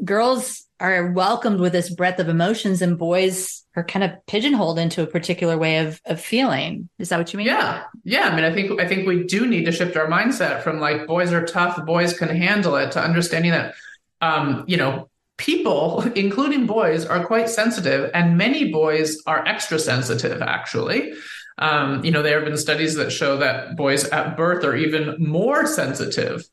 girls 0.04 0.67
are 0.80 1.12
welcomed 1.12 1.60
with 1.60 1.74
this 1.74 1.90
breadth 1.90 2.20
of 2.20 2.30
emotions 2.30 2.82
and 2.82 2.98
boys 2.98 3.66
are 3.76 3.84
kind 3.84 4.04
of 4.04 4.12
pigeonholed 4.28 4.80
into 4.80 5.02
a 5.02 5.08
particular 5.08 5.58
way 5.58 5.80
of, 5.80 6.02
of 6.06 6.22
feeling. 6.22 6.90
Is 7.00 7.10
that 7.10 7.18
what 7.18 7.34
you 7.34 7.38
mean? 7.38 7.48
Yeah. 7.48 7.84
Yeah. 8.04 8.30
I 8.30 8.36
mean, 8.36 8.46
I 8.46 8.54
think, 8.54 8.80
I 8.80 8.88
think 8.88 9.08
we 9.08 9.24
do 9.24 9.48
need 9.48 9.66
to 9.66 9.72
shift 9.72 9.98
our 9.98 10.08
mindset 10.08 10.64
from 10.64 10.80
like 10.80 11.08
boys 11.08 11.34
are 11.34 11.46
tough, 11.46 11.84
boys 11.86 12.18
can 12.18 12.30
handle 12.30 12.76
it 12.76 12.92
to 12.92 13.02
understanding 13.02 13.52
that, 13.52 13.76
um, 14.22 14.66
you 14.68 14.78
know, 14.78 15.10
people, 15.38 16.02
including 16.16 16.66
boys, 16.66 17.06
are 17.06 17.26
quite 17.26 17.50
sensitive, 17.50 18.12
and 18.14 18.38
many 18.38 18.72
boys 18.72 19.22
are 19.26 19.48
extra 19.48 19.80
sensitive, 19.80 20.42
actually. 20.42 21.14
Um, 21.60 22.04
you 22.06 22.12
know, 22.12 22.22
there 22.22 22.40
have 22.40 22.48
been 22.48 22.58
studies 22.58 22.96
that 22.96 23.12
show 23.12 23.38
that 23.38 23.76
boys 23.76 24.06
at 24.06 24.38
birth 24.38 24.64
are 24.64 24.76
even 24.76 25.16
more 25.18 25.66
sensitive. 25.66 26.44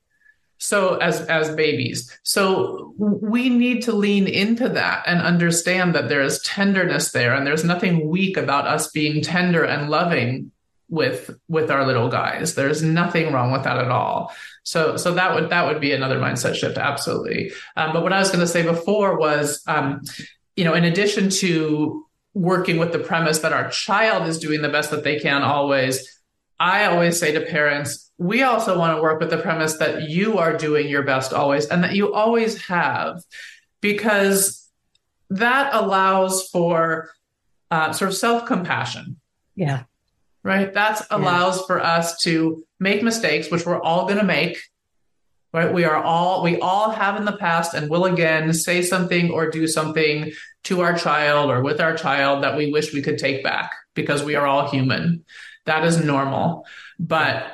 So 0.65 0.97
as 0.97 1.21
as 1.27 1.55
babies, 1.55 2.11
so 2.23 2.95
we 2.97 3.51
need 3.51 3.83
to 3.83 3.93
lean 3.93 4.27
into 4.27 4.67
that 4.71 5.03
and 5.07 5.21
understand 5.21 5.95
that 5.95 6.09
there 6.09 6.23
is 6.23 6.41
tenderness 6.41 7.13
there, 7.13 7.35
and 7.35 7.47
there's 7.47 7.65
nothing 7.65 8.09
weak 8.09 8.39
about 8.39 8.67
us 8.67 8.91
being 8.91 9.23
tender 9.23 9.63
and 9.63 9.91
loving 9.91 10.53
with 10.89 11.39
with 11.49 11.71
our 11.71 11.87
little 11.87 12.09
guys. 12.09 12.55
There's 12.55 12.83
nothing 12.83 13.31
wrong 13.31 13.53
with 13.53 13.65
that 13.65 13.77
at 13.77 13.91
all. 13.91 14.35
So 14.63 14.97
so 14.97 15.13
that 15.13 15.35
would 15.35 15.51
that 15.51 15.67
would 15.67 15.83
be 15.83 15.93
another 15.93 16.19
mindset 16.19 16.55
shift, 16.55 16.79
absolutely. 16.79 17.53
Um, 17.77 17.93
but 17.93 18.03
what 18.03 18.15
I 18.15 18.19
was 18.19 18.31
going 18.31 18.41
to 18.41 18.47
say 18.47 18.63
before 18.63 19.19
was, 19.19 19.63
um, 19.67 20.01
you 20.57 20.65
know, 20.65 20.73
in 20.73 20.85
addition 20.85 21.29
to 21.29 22.07
working 22.33 22.79
with 22.79 22.93
the 22.93 22.99
premise 23.01 23.41
that 23.41 23.53
our 23.53 23.69
child 23.69 24.27
is 24.27 24.39
doing 24.39 24.63
the 24.63 24.71
best 24.71 24.91
that 24.93 25.05
they 25.05 25.21
can 25.21 25.43
always, 25.43 26.21
I 26.59 26.87
always 26.87 27.21
say 27.21 27.33
to 27.33 27.43
parents, 27.43 28.04
we 28.19 28.43
also 28.43 28.79
want 28.79 28.97
to 28.97 29.03
work 29.03 29.21
with 29.21 29.31
the 29.31 29.39
premise 29.39 29.79
that 29.79 30.09
you 30.09 30.39
are 30.39 30.57
doing 30.57 30.89
your 30.89 31.03
best 31.03 31.33
always 31.33 31.67
and 31.67 31.83
that 31.83 31.95
you 31.95 32.13
always 32.13 32.63
have, 32.67 33.23
because 33.81 34.69
that 35.31 35.75
allows 35.75 36.49
for 36.49 37.11
uh, 37.71 37.93
sort 37.93 38.11
of 38.11 38.17
self 38.17 38.47
compassion. 38.47 39.21
Yeah 39.57 39.85
right? 40.45 40.73
That 40.75 41.05
allows 41.11 41.59
yeah. 41.59 41.67
for 41.67 41.83
us 41.83 42.19
to 42.23 42.65
make 42.79 43.03
mistakes, 43.03 43.51
which 43.51 43.67
we're 43.67 43.83
all 43.83 44.05
going 44.05 44.19
to 44.19 44.25
make. 44.25 44.59
Right? 45.53 45.73
We 45.73 45.85
are 45.85 46.03
all 46.03 46.43
we 46.43 46.59
all 46.59 46.91
have 46.91 47.17
in 47.17 47.25
the 47.25 47.37
past 47.37 47.75
and 47.75 47.89
will 47.89 48.07
again 48.07 48.53
say 48.53 48.83
something 48.83 49.31
or 49.31 49.51
do 49.51 49.67
something 49.69 50.33
to 50.65 50.81
our 50.81 50.99
child 50.99 51.49
or 51.51 51.63
with 51.63 51.81
our 51.81 51.97
child 51.97 52.43
that 52.43 52.57
we 52.57 52.73
wish 52.73 52.93
we 52.93 53.03
could 53.03 53.19
take 53.19 53.45
back 53.45 53.73
because 53.95 54.23
we 54.25 54.35
are 54.35 54.47
all 54.47 54.69
human. 54.69 55.25
That 55.67 55.85
is 55.85 56.03
normal. 56.05 56.67
But 56.99 57.47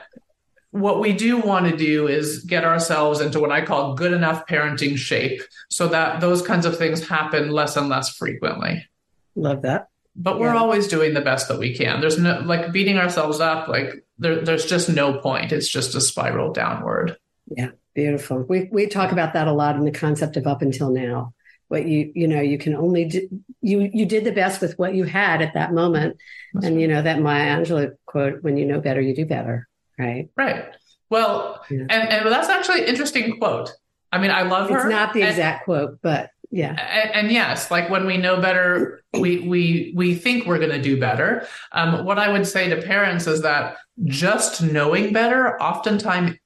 what 0.70 1.00
we 1.00 1.12
do 1.12 1.38
want 1.38 1.68
to 1.68 1.76
do 1.76 2.06
is 2.06 2.44
get 2.44 2.64
ourselves 2.64 3.20
into 3.20 3.40
what 3.40 3.50
I 3.50 3.64
call 3.64 3.94
good 3.94 4.12
enough 4.12 4.46
parenting 4.46 4.96
shape 4.96 5.42
so 5.68 5.88
that 5.88 6.20
those 6.20 6.42
kinds 6.42 6.66
of 6.66 6.78
things 6.78 7.06
happen 7.06 7.50
less 7.50 7.76
and 7.76 7.88
less 7.88 8.16
frequently. 8.16 8.86
Love 9.34 9.62
that 9.62 9.88
but 10.16 10.38
we're 10.38 10.54
always 10.54 10.88
doing 10.88 11.14
the 11.14 11.20
best 11.20 11.48
that 11.48 11.58
we 11.58 11.74
can. 11.74 12.00
There's 12.00 12.18
no 12.18 12.40
like 12.40 12.72
beating 12.72 12.98
ourselves 12.98 13.40
up. 13.40 13.68
Like 13.68 14.04
there, 14.18 14.40
there's 14.40 14.66
just 14.66 14.88
no 14.88 15.18
point. 15.18 15.52
It's 15.52 15.68
just 15.68 15.94
a 15.94 16.00
spiral 16.00 16.52
downward. 16.52 17.16
Yeah, 17.46 17.70
beautiful. 17.94 18.44
We 18.48 18.68
we 18.70 18.86
talk 18.86 19.12
about 19.12 19.34
that 19.34 19.48
a 19.48 19.52
lot 19.52 19.76
in 19.76 19.84
the 19.84 19.90
concept 19.90 20.36
of 20.36 20.46
up 20.46 20.62
until 20.62 20.90
now. 20.90 21.32
What 21.68 21.86
you 21.86 22.12
you 22.14 22.26
know 22.26 22.40
you 22.40 22.58
can 22.58 22.74
only 22.74 23.06
do 23.06 23.28
you 23.62 23.88
you 23.92 24.04
did 24.04 24.24
the 24.24 24.32
best 24.32 24.60
with 24.60 24.78
what 24.78 24.94
you 24.94 25.04
had 25.04 25.40
at 25.40 25.54
that 25.54 25.72
moment, 25.72 26.18
That's 26.52 26.66
and 26.66 26.76
right. 26.76 26.82
you 26.82 26.88
know 26.88 27.02
that 27.02 27.20
Maya 27.20 27.56
Angelou 27.56 27.92
quote: 28.06 28.42
"When 28.42 28.56
you 28.56 28.66
know 28.66 28.80
better, 28.80 29.00
you 29.00 29.14
do 29.14 29.24
better." 29.24 29.68
Right. 30.00 30.28
Right. 30.36 30.64
Well, 31.10 31.62
yeah. 31.70 31.86
and 31.90 32.08
and 32.08 32.26
that's 32.26 32.48
actually 32.48 32.82
an 32.82 32.86
interesting 32.86 33.38
quote. 33.38 33.72
I 34.12 34.18
mean, 34.18 34.30
I 34.30 34.42
love 34.42 34.70
her. 34.70 34.76
It's 34.78 34.90
not 34.90 35.12
the 35.12 35.22
exact 35.22 35.64
quote, 35.64 35.98
but 36.02 36.30
yeah 36.50 36.70
and, 36.70 37.14
and, 37.14 37.32
yes 37.32 37.70
like 37.70 37.88
when 37.90 38.06
we 38.06 38.16
know 38.16 38.40
better 38.40 39.02
we 39.14 39.38
we 39.40 39.92
we 39.94 40.14
think 40.14 40.46
we're 40.46 40.58
going 40.58 40.70
to 40.70 40.82
do 40.82 40.98
better 40.98 41.46
um, 41.72 42.04
what 42.04 42.18
i 42.18 42.28
would 42.28 42.46
say 42.46 42.68
to 42.68 42.82
parents 42.82 43.26
is 43.26 43.42
that 43.42 43.76
just 44.04 44.62
knowing 44.62 45.12
better 45.12 45.60
oftentimes 45.62 46.36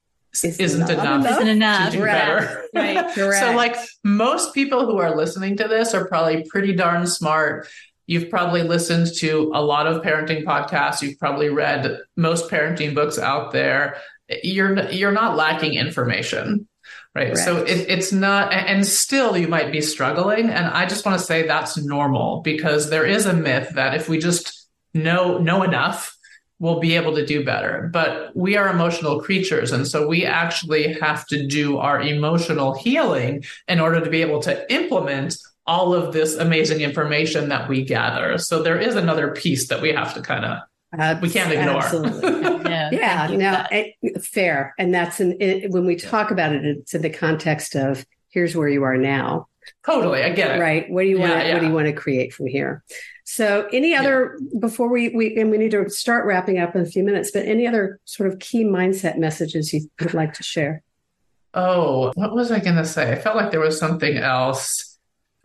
it's 0.43 0.59
isn't 0.59 0.89
enough, 0.89 1.21
enough, 1.21 1.31
isn't 1.31 1.47
enough 1.47 1.91
to 1.91 1.97
do 1.97 2.03
better 2.03 2.65
right 2.75 3.09
so 3.11 3.53
like 3.55 3.75
most 4.03 4.53
people 4.53 4.85
who 4.85 4.97
are 4.97 5.15
listening 5.15 5.57
to 5.57 5.67
this 5.67 5.93
are 5.93 6.07
probably 6.07 6.45
pretty 6.49 6.73
darn 6.73 7.07
smart 7.07 7.67
You've 8.07 8.29
probably 8.29 8.63
listened 8.63 9.07
to 9.17 9.51
a 9.53 9.61
lot 9.61 9.87
of 9.87 10.03
parenting 10.03 10.43
podcasts. 10.43 11.01
You've 11.01 11.19
probably 11.19 11.49
read 11.49 11.99
most 12.15 12.49
parenting 12.49 12.93
books 12.93 13.17
out 13.17 13.51
there. 13.51 13.97
You're 14.43 14.89
you're 14.89 15.11
not 15.11 15.35
lacking 15.35 15.73
information 15.73 16.67
right 17.15 17.33
Correct. 17.33 17.39
so 17.39 17.57
it, 17.57 17.89
it's 17.89 18.11
not 18.11 18.53
and 18.53 18.85
still 18.85 19.37
you 19.37 19.47
might 19.47 19.71
be 19.71 19.81
struggling 19.81 20.49
and 20.49 20.65
i 20.67 20.85
just 20.85 21.05
want 21.05 21.17
to 21.17 21.25
say 21.25 21.47
that's 21.47 21.77
normal 21.77 22.41
because 22.41 22.89
there 22.89 23.05
is 23.05 23.25
a 23.25 23.33
myth 23.33 23.69
that 23.75 23.95
if 23.95 24.07
we 24.09 24.19
just 24.19 24.67
know 24.93 25.37
know 25.37 25.63
enough 25.63 26.15
we'll 26.59 26.79
be 26.79 26.95
able 26.95 27.15
to 27.15 27.25
do 27.25 27.43
better 27.43 27.89
but 27.91 28.35
we 28.35 28.55
are 28.57 28.69
emotional 28.69 29.19
creatures 29.19 29.71
and 29.71 29.87
so 29.87 30.07
we 30.07 30.25
actually 30.25 30.93
have 30.93 31.25
to 31.27 31.47
do 31.47 31.77
our 31.77 32.01
emotional 32.01 32.73
healing 32.73 33.43
in 33.67 33.79
order 33.79 33.99
to 33.99 34.09
be 34.09 34.21
able 34.21 34.41
to 34.41 34.73
implement 34.73 35.37
all 35.67 35.93
of 35.93 36.13
this 36.13 36.35
amazing 36.35 36.81
information 36.81 37.49
that 37.49 37.67
we 37.67 37.83
gather 37.83 38.37
so 38.37 38.61
there 38.61 38.79
is 38.79 38.95
another 38.95 39.31
piece 39.31 39.67
that 39.67 39.81
we 39.81 39.91
have 39.91 40.13
to 40.13 40.21
kind 40.21 40.45
of 40.45 40.59
we 41.21 41.29
can't 41.29 41.51
ignore. 41.51 41.83
Absolutely. 41.83 42.29
yeah, 42.71 42.89
yeah 42.91 43.27
no, 43.31 43.65
it, 43.71 44.23
fair. 44.23 44.73
And 44.77 44.93
that's 44.93 45.19
an, 45.19 45.37
it, 45.39 45.71
when 45.71 45.85
we 45.85 45.95
talk 45.95 46.31
about 46.31 46.53
it, 46.53 46.63
it's 46.65 46.93
in 46.93 47.01
the 47.01 47.09
context 47.09 47.75
of 47.75 48.05
here's 48.29 48.55
where 48.55 48.69
you 48.69 48.83
are 48.83 48.97
now. 48.97 49.47
Totally, 49.85 50.23
I 50.23 50.29
get 50.29 50.57
it. 50.57 50.61
Right. 50.61 50.89
What 50.89 51.01
do 51.01 51.07
you 51.07 51.19
want? 51.19 51.31
Yeah, 51.31 51.43
yeah. 51.47 51.53
What 51.53 51.59
do 51.61 51.67
you 51.67 51.73
want 51.73 51.87
to 51.87 51.93
create 51.93 52.33
from 52.33 52.47
here? 52.47 52.83
So, 53.23 53.67
any 53.73 53.95
other 53.95 54.37
yeah. 54.39 54.59
before 54.59 54.89
we 54.89 55.09
we 55.09 55.35
and 55.37 55.49
we 55.49 55.57
need 55.57 55.71
to 55.71 55.89
start 55.89 56.27
wrapping 56.27 56.59
up 56.59 56.75
in 56.75 56.81
a 56.81 56.85
few 56.85 57.03
minutes, 57.03 57.31
but 57.31 57.45
any 57.45 57.65
other 57.65 57.99
sort 58.05 58.31
of 58.31 58.37
key 58.37 58.63
mindset 58.63 59.17
messages 59.17 59.73
you 59.73 59.89
would 59.99 60.13
like 60.13 60.33
to 60.33 60.43
share? 60.43 60.83
Oh, 61.55 62.11
what 62.15 62.35
was 62.35 62.51
I 62.51 62.59
going 62.59 62.75
to 62.75 62.85
say? 62.85 63.11
I 63.11 63.15
felt 63.15 63.37
like 63.37 63.49
there 63.49 63.61
was 63.61 63.79
something 63.79 64.17
else. 64.17 64.84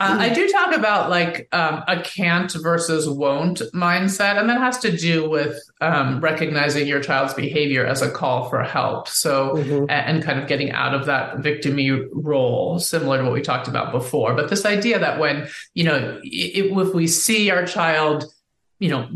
Uh, 0.01 0.17
I 0.19 0.31
do 0.31 0.49
talk 0.49 0.75
about 0.75 1.11
like 1.11 1.47
um, 1.53 1.85
a 1.87 2.01
can't 2.01 2.51
versus 2.55 3.07
won't 3.07 3.61
mindset, 3.75 4.39
and 4.39 4.49
that 4.49 4.59
has 4.59 4.79
to 4.79 4.97
do 4.97 5.29
with 5.29 5.61
um, 5.83 6.23
recognizing 6.23 6.89
your 6.89 7.01
child's 7.01 7.35
behavior 7.35 7.85
as 7.85 8.01
a 8.01 8.11
call 8.11 8.49
for 8.49 8.63
help. 8.63 9.09
So, 9.09 9.57
mm-hmm. 9.57 9.85
and, 9.91 9.91
and, 9.91 10.23
kind 10.23 10.41
of 10.41 10.49
getting 10.49 10.73
out 10.73 10.95
of 10.95 11.05
that 11.05 11.37
victimy 11.39 12.09
role, 12.13 12.79
similar 12.79 13.19
to 13.19 13.25
what 13.25 13.35
we 13.35 13.43
talked 13.43 13.69
about 13.69 13.93
before. 13.93 14.35
But 14.35 14.49
this 14.49 14.65
idea 14.65 14.99
that 14.99 15.21
when, 15.21 15.49
you 15.75 15.85
know, 15.85 16.19
it, 16.25 16.73
if 16.73 16.95
we 16.95 17.07
see 17.07 17.51
our 17.51 17.67
child, 17.67 18.25
you 18.79 18.89
know, 18.89 19.07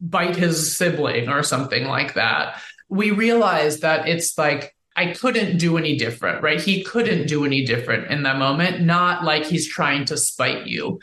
bite 0.00 0.36
his 0.36 0.74
sibling 0.74 1.28
or 1.28 1.42
something 1.42 1.86
like 1.86 2.14
that, 2.14 2.62
we 2.88 3.10
realize 3.10 3.80
that 3.80 4.08
it's 4.08 4.38
like, 4.38 4.74
I 5.00 5.14
couldn't 5.14 5.56
do 5.56 5.78
any 5.78 5.96
different, 5.96 6.42
right? 6.42 6.60
He 6.60 6.82
couldn't 6.82 7.26
do 7.26 7.46
any 7.46 7.64
different 7.64 8.10
in 8.10 8.22
that 8.24 8.36
moment, 8.36 8.82
not 8.82 9.24
like 9.24 9.46
he's 9.46 9.66
trying 9.66 10.04
to 10.06 10.18
spite 10.18 10.66
you. 10.66 11.00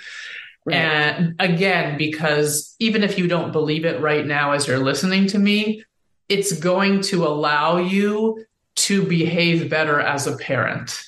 Right. 0.67 0.75
And 0.75 1.36
again, 1.39 1.97
because 1.97 2.75
even 2.77 3.01
if 3.01 3.17
you 3.17 3.27
don't 3.27 3.51
believe 3.51 3.86
it 3.86 3.99
right 3.99 4.23
now 4.23 4.51
as 4.51 4.67
you're 4.67 4.77
listening 4.77 5.25
to 5.29 5.39
me, 5.39 5.83
it's 6.29 6.51
going 6.60 7.01
to 7.10 7.25
allow 7.25 7.77
you 7.77 8.45
to 8.75 9.03
behave 9.03 9.67
better 9.67 9.99
as 9.99 10.27
a 10.27 10.38
parent. 10.38 11.01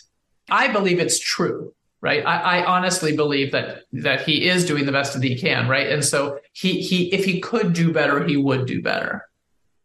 I 0.50 0.70
believe 0.70 1.00
it's 1.00 1.20
true, 1.20 1.76
right? 2.02 2.26
I, 2.26 2.62
I, 2.62 2.66
honestly 2.66 3.16
believe 3.16 3.52
that 3.52 3.84
that 3.92 4.22
he 4.22 4.50
is 4.50 4.66
doing 4.66 4.88
the 4.88 4.92
best 4.92 5.14
that 5.14 5.22
he 5.22 5.38
can, 5.38 5.68
right? 5.68 5.92
And 5.92 6.04
so 6.04 6.40
he 6.54 6.82
he 6.82 7.14
if 7.14 7.24
he 7.24 7.40
could 7.40 7.74
do 7.74 7.94
better, 7.94 8.26
he 8.26 8.36
would 8.36 8.66
do 8.66 8.82
better. 8.82 9.29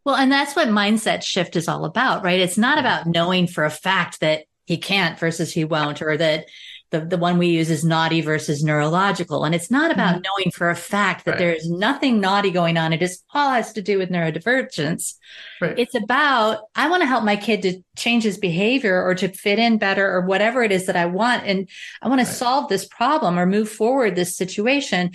Well, 0.04 0.16
and 0.16 0.30
that's 0.30 0.54
what 0.54 0.68
mindset 0.68 1.22
shift 1.22 1.56
is 1.56 1.68
all 1.68 1.84
about, 1.84 2.24
right? 2.24 2.40
It's 2.40 2.58
not 2.58 2.78
about 2.78 3.06
knowing 3.06 3.46
for 3.46 3.64
a 3.64 3.70
fact 3.70 4.20
that 4.20 4.44
he 4.66 4.76
can't 4.76 5.18
versus 5.18 5.52
he 5.52 5.64
won't, 5.64 6.02
or 6.02 6.16
that 6.16 6.46
the, 6.90 7.00
the 7.00 7.18
one 7.18 7.38
we 7.38 7.48
use 7.48 7.70
is 7.70 7.84
naughty 7.84 8.20
versus 8.20 8.62
neurological. 8.62 9.44
And 9.44 9.54
it's 9.54 9.70
not 9.70 9.90
about 9.90 10.14
mm-hmm. 10.14 10.22
knowing 10.22 10.50
for 10.52 10.70
a 10.70 10.76
fact 10.76 11.24
that 11.24 11.32
right. 11.32 11.38
there's 11.38 11.68
nothing 11.68 12.20
naughty 12.20 12.50
going 12.50 12.78
on. 12.78 12.92
It 12.92 13.00
just 13.00 13.24
all 13.34 13.50
has 13.50 13.72
to 13.72 13.82
do 13.82 13.98
with 13.98 14.10
neurodivergence. 14.10 15.14
Right. 15.60 15.78
It's 15.78 15.94
about, 15.96 16.60
I 16.76 16.88
want 16.88 17.02
to 17.02 17.08
help 17.08 17.24
my 17.24 17.36
kid 17.36 17.62
to 17.62 17.82
change 17.96 18.22
his 18.22 18.38
behavior 18.38 19.02
or 19.02 19.14
to 19.16 19.28
fit 19.28 19.58
in 19.58 19.78
better 19.78 20.08
or 20.08 20.20
whatever 20.20 20.62
it 20.62 20.70
is 20.70 20.86
that 20.86 20.96
I 20.96 21.06
want. 21.06 21.44
And 21.46 21.68
I 22.00 22.08
want 22.08 22.20
right. 22.20 22.28
to 22.28 22.32
solve 22.32 22.68
this 22.68 22.86
problem 22.86 23.38
or 23.38 23.46
move 23.46 23.68
forward 23.68 24.14
this 24.14 24.36
situation. 24.36 25.12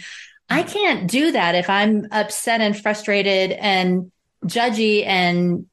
I 0.49 0.63
mm-hmm. 0.63 0.71
can't 0.73 1.10
do 1.10 1.32
that 1.32 1.56
if 1.56 1.69
I'm 1.69 2.08
upset 2.12 2.60
and 2.60 2.78
frustrated 2.78 3.52
and 3.52 4.12
judgy 4.45 5.06
and 5.06 5.65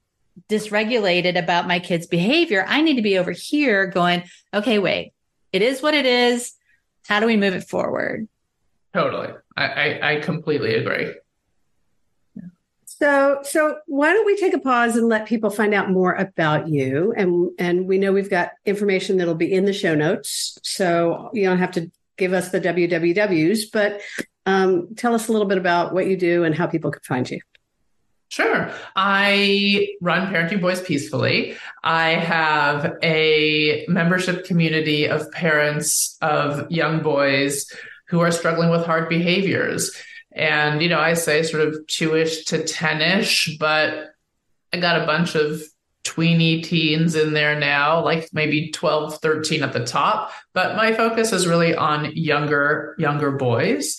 dysregulated 0.49 1.39
about 1.39 1.67
my 1.67 1.79
kid's 1.79 2.07
behavior. 2.07 2.65
I 2.69 2.83
need 2.83 2.97
to 2.97 3.03
be 3.03 3.19
over 3.19 3.33
here 3.33 3.87
going, 3.87 4.25
okay, 4.53 4.79
wait, 4.79 5.13
it 5.53 5.63
is 5.63 5.83
what 5.83 5.95
it 5.95 6.07
is. 6.07 6.53
How 7.07 7.21
do 7.21 7.27
we 7.27 7.37
move 7.37 7.55
it 7.55 7.69
forward? 7.69 8.29
Totally. 8.93 9.33
I, 9.57 9.65
I, 9.65 10.13
I 10.13 10.21
completely 10.21 10.75
agree. 10.75 11.15
So, 12.85 13.41
so 13.43 13.79
why 13.87 14.13
don't 14.15 14.25
we 14.25 14.37
take 14.37 14.55
a 14.55 14.59
pause 14.59 14.97
and 14.97 15.09
let 15.09 15.27
people 15.27 15.51
find 15.51 15.75
out 15.75 15.91
more 15.91 16.15
about 16.15 16.69
you? 16.69 17.13
And 17.15 17.51
and 17.59 17.87
we 17.87 17.99
know 17.99 18.13
we've 18.13 18.31
got 18.31 18.53
information 18.65 19.19
that'll 19.19 19.35
be 19.35 19.53
in 19.53 19.67
the 19.67 19.75
show 19.75 19.95
notes, 19.95 20.59
so 20.63 21.31
you 21.35 21.45
don't 21.45 21.59
have 21.59 21.73
to 21.73 21.91
give 22.17 22.33
us 22.33 22.49
the 22.49 22.61
wwws, 22.61 23.65
but 23.71 24.01
um, 24.47 24.95
tell 24.95 25.15
us 25.15 25.29
a 25.29 25.33
little 25.33 25.47
bit 25.47 25.59
about 25.59 25.93
what 25.93 26.07
you 26.07 26.17
do 26.17 26.45
and 26.45 26.55
how 26.55 26.67
people 26.67 26.91
can 26.91 27.03
find 27.03 27.31
you. 27.31 27.41
Sure. 28.37 28.71
I 28.95 29.95
run 30.03 30.31
Parenting 30.31 30.61
Boys 30.61 30.83
Peacefully. 30.83 31.57
I 31.83 32.11
have 32.11 32.99
a 33.03 33.87
membership 33.89 34.45
community 34.45 35.09
of 35.09 35.33
parents 35.33 36.19
of 36.21 36.71
young 36.71 37.03
boys 37.03 37.73
who 38.09 38.21
are 38.21 38.31
struggling 38.31 38.69
with 38.69 38.85
hard 38.85 39.09
behaviors. 39.09 39.91
And, 40.33 40.83
you 40.83 40.91
know, 40.91 41.01
I 41.01 41.15
say 41.15 41.45
sort 41.45 41.67
of 41.67 41.87
two 41.87 42.15
ish 42.15 42.45
to 42.47 42.63
10 42.63 43.21
ish, 43.21 43.57
but 43.57 44.11
I 44.71 44.81
got 44.81 45.01
a 45.01 45.07
bunch 45.07 45.35
of 45.35 45.63
tweeny 46.05 46.61
teens 46.61 47.15
in 47.15 47.33
there 47.33 47.59
now, 47.59 48.05
like 48.05 48.29
maybe 48.35 48.71
12, 48.71 49.19
13 49.19 49.63
at 49.63 49.73
the 49.73 49.87
top. 49.87 50.31
But 50.53 50.77
my 50.77 50.93
focus 50.93 51.33
is 51.33 51.47
really 51.47 51.75
on 51.75 52.15
younger, 52.15 52.97
younger 52.99 53.31
boys. 53.31 53.99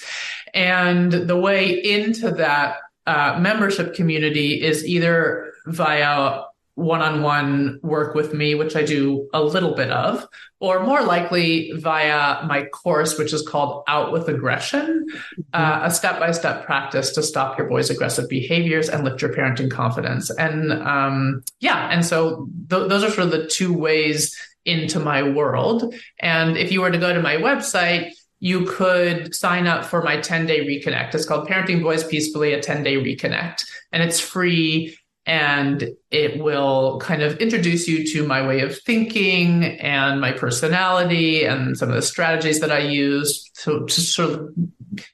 And 0.53 1.11
the 1.11 1.37
way 1.37 1.71
into 1.83 2.29
that 2.31 2.77
uh, 3.07 3.39
membership 3.39 3.95
community 3.95 4.61
is 4.61 4.85
either 4.85 5.53
via 5.65 6.43
one-on-one 6.75 7.79
work 7.81 8.13
with 8.13 8.35
me, 8.35 8.53
which 8.53 8.75
I 8.75 8.83
do 8.83 9.27
a 9.33 9.41
little 9.41 9.73
bit 9.73 9.89
of, 9.89 10.27
or 10.59 10.85
more 10.85 11.01
likely 11.01 11.71
via 11.71 12.45
my 12.45 12.65
course, 12.65 13.17
which 13.17 13.33
is 13.33 13.41
called 13.41 13.83
Out 13.87 14.11
with 14.11 14.29
Aggression, 14.29 15.07
uh, 15.53 15.79
a 15.83 15.89
step-by-step 15.89 16.67
practice 16.67 17.13
to 17.13 17.23
stop 17.23 17.57
your 17.57 17.67
boy's 17.67 17.89
aggressive 17.89 18.29
behaviors 18.29 18.89
and 18.89 19.03
lift 19.03 19.23
your 19.23 19.33
parenting 19.33 19.71
confidence. 19.71 20.29
And 20.29 20.71
um, 20.71 21.41
yeah, 21.59 21.89
and 21.89 22.05
so 22.05 22.47
th- 22.69 22.87
those 22.89 23.03
are 23.03 23.09
sort 23.09 23.25
of 23.25 23.31
the 23.31 23.47
two 23.47 23.73
ways 23.73 24.37
into 24.63 24.99
my 24.99 25.23
world. 25.23 25.95
And 26.19 26.57
if 26.57 26.71
you 26.71 26.81
were 26.81 26.91
to 26.91 26.99
go 26.99 27.11
to 27.11 27.21
my 27.23 27.37
website, 27.37 28.11
you 28.39 28.65
could 28.65 29.33
sign 29.33 29.67
up 29.67 29.85
for 29.85 30.01
my 30.01 30.19
10 30.19 30.45
day 30.45 30.65
reconnect. 30.65 31.15
It's 31.15 31.25
called 31.25 31.47
Parenting 31.47 31.81
Boys 31.81 32.03
Peacefully, 32.03 32.53
a 32.53 32.61
10 32.61 32.83
day 32.83 32.95
reconnect. 32.95 33.65
And 33.91 34.03
it's 34.03 34.19
free 34.19 34.97
and 35.25 35.89
it 36.09 36.41
will 36.41 36.99
kind 36.99 37.21
of 37.21 37.37
introduce 37.37 37.87
you 37.87 38.07
to 38.13 38.25
my 38.25 38.47
way 38.47 38.61
of 38.61 38.79
thinking 38.79 39.65
and 39.79 40.21
my 40.21 40.31
personality 40.31 41.43
and 41.43 41.77
some 41.77 41.89
of 41.89 41.95
the 41.95 42.01
strategies 42.01 42.61
that 42.61 42.71
I 42.71 42.79
use 42.79 43.49
to, 43.63 43.85
to 43.85 44.01
sort 44.01 44.31
of 44.31 44.49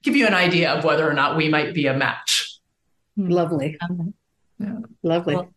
give 0.03 0.15
you 0.15 0.27
an 0.27 0.35
idea 0.35 0.71
of 0.71 0.83
whether 0.83 1.09
or 1.09 1.13
not 1.13 1.35
we 1.35 1.49
might 1.49 1.73
be 1.73 1.87
a 1.87 1.95
match. 1.95 2.59
Hmm. 3.15 3.29
Lovely. 3.29 3.77
Yeah. 4.59 4.75
Lovely. 5.01 5.35
Well, 5.35 5.53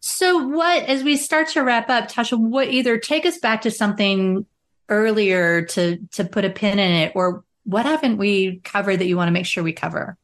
so, 0.00 0.46
what, 0.46 0.84
as 0.84 1.02
we 1.02 1.16
start 1.16 1.48
to 1.48 1.62
wrap 1.62 1.88
up, 1.88 2.08
Tosha, 2.08 2.38
what 2.38 2.68
either 2.68 2.98
take 2.98 3.26
us 3.26 3.38
back 3.38 3.62
to 3.62 3.70
something 3.70 4.46
earlier 4.88 5.62
to 5.62 5.98
to 6.12 6.24
put 6.24 6.44
a 6.44 6.50
pin 6.50 6.78
in 6.78 6.92
it, 6.92 7.12
or 7.14 7.44
what 7.64 7.86
haven't 7.86 8.16
we 8.16 8.58
covered 8.60 8.98
that 8.98 9.06
you 9.06 9.16
want 9.16 9.28
to 9.28 9.32
make 9.32 9.46
sure 9.46 9.62
we 9.62 9.72
cover? 9.72 10.16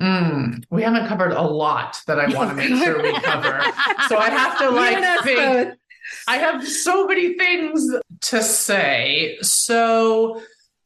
Mm, 0.00 0.64
we 0.70 0.82
haven't 0.82 1.06
covered 1.06 1.32
a 1.32 1.42
lot 1.42 2.00
that 2.06 2.18
I 2.18 2.26
want 2.34 2.50
to 2.50 2.56
make 2.56 2.68
sure 2.82 3.00
we 3.00 3.12
cover. 3.20 3.62
So 4.08 4.16
I 4.16 4.30
have 4.30 4.58
to 4.58 4.70
like 4.70 5.22
think. 5.22 5.78
I 6.26 6.38
have 6.38 6.66
so 6.66 7.06
many 7.06 7.34
things 7.38 7.88
to 8.22 8.42
say. 8.42 9.38
So 9.42 10.42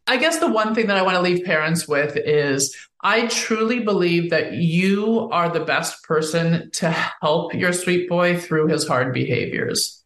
I 0.06 0.18
guess 0.18 0.38
the 0.38 0.50
one 0.50 0.74
thing 0.74 0.86
that 0.88 0.96
I 0.96 1.02
want 1.02 1.16
to 1.16 1.22
leave 1.22 1.44
parents 1.44 1.88
with 1.88 2.16
is 2.16 2.76
I 3.02 3.26
truly 3.26 3.80
believe 3.80 4.30
that 4.30 4.52
you 4.52 5.28
are 5.32 5.48
the 5.48 5.64
best 5.64 6.02
person 6.04 6.70
to 6.72 6.90
help 6.90 7.54
your 7.54 7.72
sweet 7.72 8.08
boy 8.08 8.38
through 8.38 8.68
his 8.68 8.86
hard 8.86 9.12
behaviors. 9.12 10.02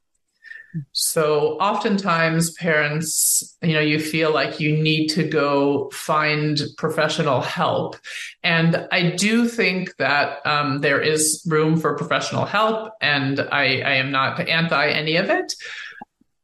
So 0.93 1.59
oftentimes 1.59 2.53
parents, 2.53 3.57
you 3.63 3.73
know, 3.73 3.81
you 3.81 3.99
feel 3.99 4.33
like 4.33 4.61
you 4.61 4.77
need 4.77 5.09
to 5.09 5.25
go 5.25 5.91
find 5.91 6.61
professional 6.77 7.41
help. 7.41 7.97
And 8.43 8.87
I 8.93 9.11
do 9.11 9.49
think 9.49 9.97
that 9.97 10.45
um, 10.47 10.81
there 10.81 11.01
is 11.01 11.45
room 11.49 11.77
for 11.77 11.97
professional 11.97 12.45
help, 12.45 12.93
and 13.01 13.41
I, 13.41 13.81
I 13.81 13.95
am 13.95 14.11
not 14.11 14.41
anti 14.41 14.89
any 14.89 15.17
of 15.17 15.29
it. 15.29 15.55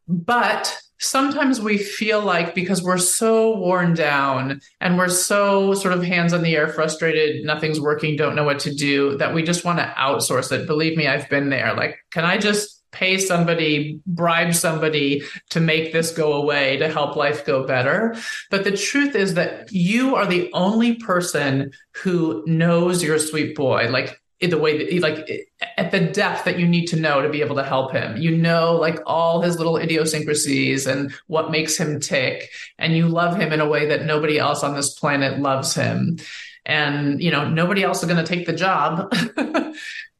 But 0.08 0.76
sometimes 0.98 1.60
we 1.60 1.78
feel 1.78 2.20
like 2.20 2.54
because 2.54 2.82
we're 2.82 2.98
so 2.98 3.56
worn 3.56 3.94
down 3.94 4.60
and 4.80 4.96
we're 4.96 5.08
so 5.08 5.74
sort 5.74 5.92
of 5.92 6.02
hands 6.02 6.32
on 6.32 6.42
the 6.42 6.56
air, 6.56 6.68
frustrated, 6.68 7.44
nothing's 7.44 7.80
working, 7.80 8.16
don't 8.16 8.34
know 8.34 8.44
what 8.44 8.60
to 8.60 8.74
do, 8.74 9.16
that 9.18 9.34
we 9.34 9.42
just 9.42 9.64
want 9.64 9.78
to 9.78 9.94
outsource 9.98 10.50
it. 10.52 10.66
Believe 10.66 10.96
me, 10.96 11.06
I've 11.06 11.28
been 11.28 11.50
there. 11.50 11.74
Like, 11.74 11.98
can 12.10 12.24
I 12.24 12.38
just 12.38 12.75
pay 12.92 13.18
somebody, 13.18 14.00
bribe 14.06 14.54
somebody 14.54 15.22
to 15.50 15.60
make 15.60 15.92
this 15.92 16.12
go 16.12 16.32
away, 16.34 16.76
to 16.78 16.88
help 16.88 17.16
life 17.16 17.44
go 17.44 17.66
better. 17.66 18.16
But 18.50 18.64
the 18.64 18.76
truth 18.76 19.14
is 19.14 19.34
that 19.34 19.70
you 19.72 20.16
are 20.16 20.26
the 20.26 20.50
only 20.52 20.94
person 20.96 21.72
who 22.02 22.42
knows 22.46 23.02
your 23.02 23.18
sweet 23.18 23.54
boy. 23.54 23.88
Like, 23.90 24.20
in 24.38 24.50
the 24.50 24.58
way 24.58 24.76
that 24.76 25.00
like 25.00 25.50
at 25.78 25.90
the 25.90 26.00
depth 26.00 26.44
that 26.44 26.58
you 26.58 26.68
need 26.68 26.86
to 26.86 26.96
know 26.96 27.22
to 27.22 27.28
be 27.28 27.40
able 27.40 27.56
to 27.56 27.64
help 27.64 27.92
him. 27.92 28.16
You 28.18 28.36
know, 28.36 28.76
like 28.76 28.98
all 29.06 29.40
his 29.40 29.56
little 29.56 29.78
idiosyncrasies 29.78 30.86
and 30.86 31.12
what 31.26 31.50
makes 31.50 31.78
him 31.78 32.00
tick. 32.00 32.50
And 32.78 32.94
you 32.94 33.08
love 33.08 33.36
him 33.38 33.52
in 33.52 33.60
a 33.60 33.68
way 33.68 33.86
that 33.86 34.04
nobody 34.04 34.38
else 34.38 34.62
on 34.62 34.74
this 34.74 34.92
planet 34.92 35.38
loves 35.38 35.74
him. 35.74 36.18
And, 36.66 37.22
you 37.22 37.30
know, 37.30 37.48
nobody 37.48 37.82
else 37.82 38.02
is 38.02 38.08
going 38.08 38.22
to 38.22 38.28
take 38.34 38.44
the 38.44 38.52
job. 38.52 39.10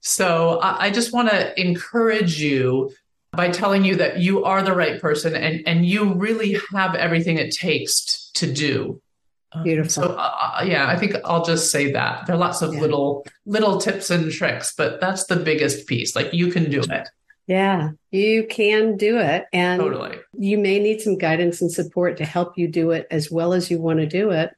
So 0.07 0.61
I, 0.61 0.87
I 0.87 0.91
just 0.91 1.13
want 1.13 1.31
to 1.31 1.61
encourage 1.61 2.41
you 2.41 2.93
by 3.33 3.51
telling 3.51 3.85
you 3.85 3.97
that 3.97 4.21
you 4.21 4.45
are 4.45 4.63
the 4.63 4.73
right 4.73 5.01
person 5.01 5.35
and, 5.35 5.67
and 5.67 5.85
you 5.85 6.15
really 6.15 6.61
have 6.73 6.95
everything 6.95 7.39
it 7.39 7.53
takes 7.53 8.31
to 8.35 8.51
do. 8.51 9.03
Um, 9.51 9.65
Beautiful. 9.65 9.91
So 9.91 10.03
uh, 10.11 10.61
uh, 10.61 10.65
yeah, 10.65 10.89
I 10.89 10.97
think 10.97 11.17
I'll 11.25 11.45
just 11.45 11.73
say 11.73 11.91
that 11.91 12.25
there 12.27 12.37
are 12.37 12.39
lots 12.39 12.63
of 12.63 12.73
yeah. 12.73 12.81
little 12.81 13.27
little 13.47 13.79
tips 13.79 14.11
and 14.11 14.31
tricks, 14.31 14.75
but 14.77 15.01
that's 15.01 15.25
the 15.25 15.37
biggest 15.37 15.89
piece. 15.89 16.15
Like 16.15 16.33
you 16.33 16.53
can 16.53 16.71
do 16.71 16.83
it. 16.89 17.09
Yeah, 17.49 17.91
you 18.13 18.47
can 18.47 18.97
do 18.97 19.19
it, 19.19 19.47
and 19.53 19.81
totally. 19.81 20.19
you 20.39 20.57
may 20.59 20.79
need 20.79 21.01
some 21.01 21.19
guidance 21.19 21.61
and 21.61 21.71
support 21.71 22.17
to 22.19 22.25
help 22.25 22.57
you 22.57 22.69
do 22.69 22.93
it 22.93 23.09
as 23.11 23.31
well 23.31 23.53
as 23.53 23.71
you 23.71 23.81
want 23.81 23.99
to 23.99 24.07
do 24.07 24.31
it. 24.31 24.51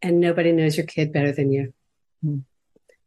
And 0.00 0.20
nobody 0.20 0.52
knows 0.52 0.76
your 0.76 0.86
kid 0.86 1.12
better 1.12 1.32
than 1.32 1.52
you. 1.52 1.72
Mm. 2.24 2.44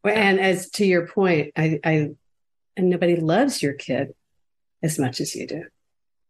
And 0.03 0.39
as 0.39 0.69
to 0.71 0.85
your 0.85 1.07
point, 1.07 1.53
I, 1.57 1.79
I 1.83 2.09
and 2.75 2.89
nobody 2.89 3.15
loves 3.15 3.61
your 3.61 3.73
kid 3.73 4.13
as 4.83 4.99
much 4.99 5.19
as 5.19 5.35
you 5.35 5.47
do. 5.47 5.63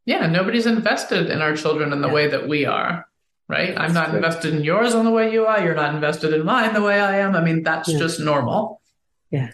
Yeah, 0.05 0.27
nobody's 0.27 0.65
invested 0.65 1.29
in 1.29 1.41
our 1.41 1.55
children 1.55 1.91
in 1.91 2.01
the 2.01 2.07
yeah. 2.07 2.13
way 2.13 2.27
that 2.27 2.47
we 2.47 2.65
are. 2.65 3.05
Right? 3.49 3.75
That's 3.75 3.89
I'm 3.89 3.93
not 3.93 4.07
true. 4.07 4.17
invested 4.17 4.53
in 4.53 4.63
yours 4.63 4.93
on 4.93 5.05
the 5.05 5.11
way 5.11 5.31
you 5.31 5.45
are. 5.45 5.63
You're 5.63 5.75
not 5.75 5.95
invested 5.95 6.33
in 6.33 6.45
mine 6.45 6.73
the 6.73 6.81
way 6.81 6.99
I 6.99 7.19
am. 7.19 7.35
I 7.35 7.41
mean, 7.41 7.63
that's 7.63 7.89
yeah. 7.89 7.99
just 7.99 8.19
normal. 8.19 8.81
Yeah. 9.31 9.51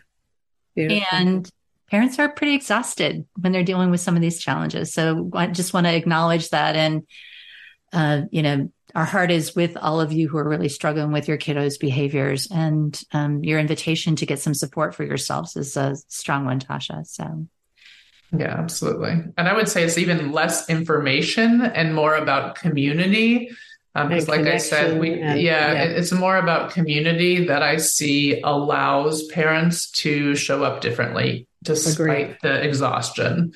Beautiful. 0.75 1.05
And 1.11 1.51
parents 1.91 2.17
are 2.17 2.29
pretty 2.29 2.55
exhausted 2.55 3.25
when 3.39 3.51
they're 3.51 3.63
dealing 3.63 3.91
with 3.91 3.99
some 3.99 4.15
of 4.15 4.21
these 4.21 4.39
challenges. 4.39 4.93
So 4.93 5.29
I 5.33 5.47
just 5.47 5.73
want 5.73 5.85
to 5.85 5.93
acknowledge 5.95 6.49
that 6.49 6.75
and 6.75 7.03
uh, 7.93 8.21
you 8.31 8.41
know, 8.41 8.71
our 8.95 9.05
heart 9.05 9.31
is 9.31 9.55
with 9.55 9.75
all 9.77 9.99
of 9.99 10.11
you 10.11 10.29
who 10.29 10.37
are 10.37 10.47
really 10.47 10.69
struggling 10.69 11.11
with 11.11 11.27
your 11.27 11.37
kiddos' 11.37 11.79
behaviors, 11.79 12.47
and 12.51 12.99
um, 13.11 13.43
your 13.43 13.59
invitation 13.59 14.15
to 14.17 14.25
get 14.25 14.39
some 14.39 14.53
support 14.53 14.93
for 14.93 15.03
yourselves 15.03 15.55
is 15.55 15.75
a 15.75 15.95
strong 16.07 16.45
one, 16.45 16.59
Tosha. 16.59 17.05
So. 17.05 17.47
Yeah, 18.37 18.55
absolutely. 18.57 19.11
And 19.37 19.47
I 19.47 19.53
would 19.53 19.69
say 19.69 19.83
it's 19.83 19.97
even 19.97 20.31
less 20.31 20.69
information 20.69 21.61
and 21.61 21.93
more 21.93 22.15
about 22.15 22.55
community. 22.55 23.51
Because, 23.93 24.27
um, 24.27 24.37
like 24.37 24.47
I 24.47 24.57
said, 24.57 24.99
we 24.99 25.21
and, 25.21 25.39
yeah, 25.39 25.71
yeah, 25.71 25.83
it's 25.83 26.11
more 26.11 26.37
about 26.37 26.71
community 26.71 27.45
that 27.45 27.61
I 27.61 27.77
see 27.77 28.41
allows 28.41 29.23
parents 29.27 29.91
to 29.91 30.35
show 30.35 30.63
up 30.63 30.81
differently 30.81 31.47
despite 31.61 31.99
Agreed. 31.99 32.37
the 32.41 32.63
exhaustion. 32.63 33.53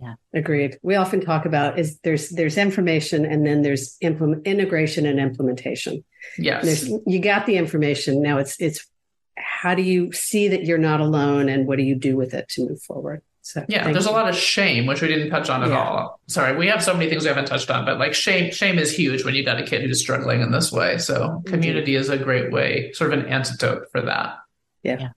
Yeah, 0.00 0.14
agreed. 0.32 0.78
We 0.82 0.94
often 0.94 1.20
talk 1.20 1.44
about 1.44 1.78
is 1.78 1.98
there's 2.00 2.30
there's 2.30 2.56
information 2.56 3.24
and 3.24 3.44
then 3.44 3.62
there's 3.62 3.96
implement 4.00 4.46
integration 4.46 5.06
and 5.06 5.18
implementation. 5.18 6.04
Yes, 6.36 6.64
there's, 6.64 6.88
you 7.06 7.18
got 7.18 7.46
the 7.46 7.56
information. 7.56 8.22
Now 8.22 8.38
it's 8.38 8.60
it's 8.60 8.86
how 9.36 9.74
do 9.74 9.82
you 9.82 10.12
see 10.12 10.48
that 10.48 10.64
you're 10.64 10.78
not 10.78 11.00
alone 11.00 11.48
and 11.48 11.66
what 11.66 11.78
do 11.78 11.84
you 11.84 11.96
do 11.96 12.16
with 12.16 12.32
it 12.34 12.48
to 12.50 12.68
move 12.68 12.80
forward? 12.82 13.22
So 13.42 13.64
yeah, 13.66 13.90
there's 13.90 14.04
you. 14.04 14.10
a 14.10 14.12
lot 14.12 14.28
of 14.28 14.36
shame, 14.36 14.84
which 14.84 15.00
we 15.00 15.08
didn't 15.08 15.30
touch 15.30 15.48
on 15.48 15.62
at 15.62 15.70
yeah. 15.70 15.82
all. 15.82 16.20
Sorry, 16.26 16.54
we 16.54 16.66
have 16.66 16.84
so 16.84 16.92
many 16.92 17.08
things 17.08 17.22
we 17.22 17.28
haven't 17.28 17.46
touched 17.46 17.70
on, 17.70 17.86
but 17.86 17.98
like 17.98 18.12
shame, 18.12 18.52
shame 18.52 18.78
is 18.78 18.94
huge 18.94 19.24
when 19.24 19.34
you 19.34 19.42
got 19.42 19.58
a 19.58 19.64
kid 19.64 19.82
who's 19.82 20.00
struggling 20.00 20.42
in 20.42 20.52
this 20.52 20.70
way. 20.70 20.98
So 20.98 21.14
mm-hmm. 21.14 21.48
community 21.48 21.96
Indeed. 21.96 22.00
is 22.00 22.08
a 22.10 22.18
great 22.18 22.52
way, 22.52 22.92
sort 22.92 23.12
of 23.12 23.20
an 23.20 23.26
antidote 23.26 23.90
for 23.90 24.02
that. 24.02 24.36
Yeah. 24.82 24.98
yeah. 25.00 25.08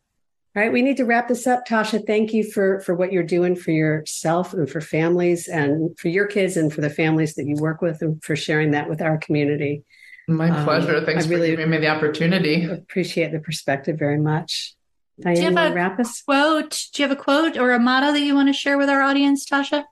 All 0.53 0.61
right, 0.61 0.73
we 0.73 0.81
need 0.81 0.97
to 0.97 1.05
wrap 1.05 1.29
this 1.29 1.47
up. 1.47 1.65
Tosha, 1.65 2.05
thank 2.05 2.33
you 2.33 2.43
for 2.43 2.81
for 2.81 2.93
what 2.93 3.13
you're 3.13 3.23
doing 3.23 3.55
for 3.55 3.71
yourself 3.71 4.53
and 4.53 4.69
for 4.69 4.81
families 4.81 5.47
and 5.47 5.97
for 5.97 6.09
your 6.09 6.27
kids 6.27 6.57
and 6.57 6.73
for 6.73 6.81
the 6.81 6.89
families 6.89 7.35
that 7.35 7.45
you 7.45 7.55
work 7.55 7.81
with 7.81 8.01
and 8.01 8.21
for 8.21 8.35
sharing 8.35 8.71
that 8.71 8.89
with 8.89 9.01
our 9.01 9.17
community. 9.17 9.83
My 10.27 10.49
um, 10.49 10.65
pleasure. 10.65 11.05
Thanks 11.05 11.23
I 11.23 11.27
for 11.27 11.35
really 11.35 11.51
giving 11.51 11.69
me 11.69 11.77
the 11.77 11.87
opportunity. 11.87 12.65
Appreciate 12.65 13.31
the 13.31 13.39
perspective 13.39 13.97
very 13.97 14.19
much. 14.19 14.75
Diane, 15.21 15.35
do 15.35 15.41
you 15.41 15.55
have 15.55 15.71
a 15.71 15.73
wrap 15.73 15.99
us? 16.01 16.21
quote? 16.21 16.87
Do 16.93 17.01
you 17.01 17.07
have 17.07 17.17
a 17.17 17.21
quote 17.21 17.57
or 17.57 17.71
a 17.71 17.79
motto 17.79 18.11
that 18.11 18.19
you 18.19 18.35
want 18.35 18.49
to 18.49 18.53
share 18.53 18.77
with 18.77 18.89
our 18.89 19.01
audience, 19.01 19.49
Tosha? 19.49 19.85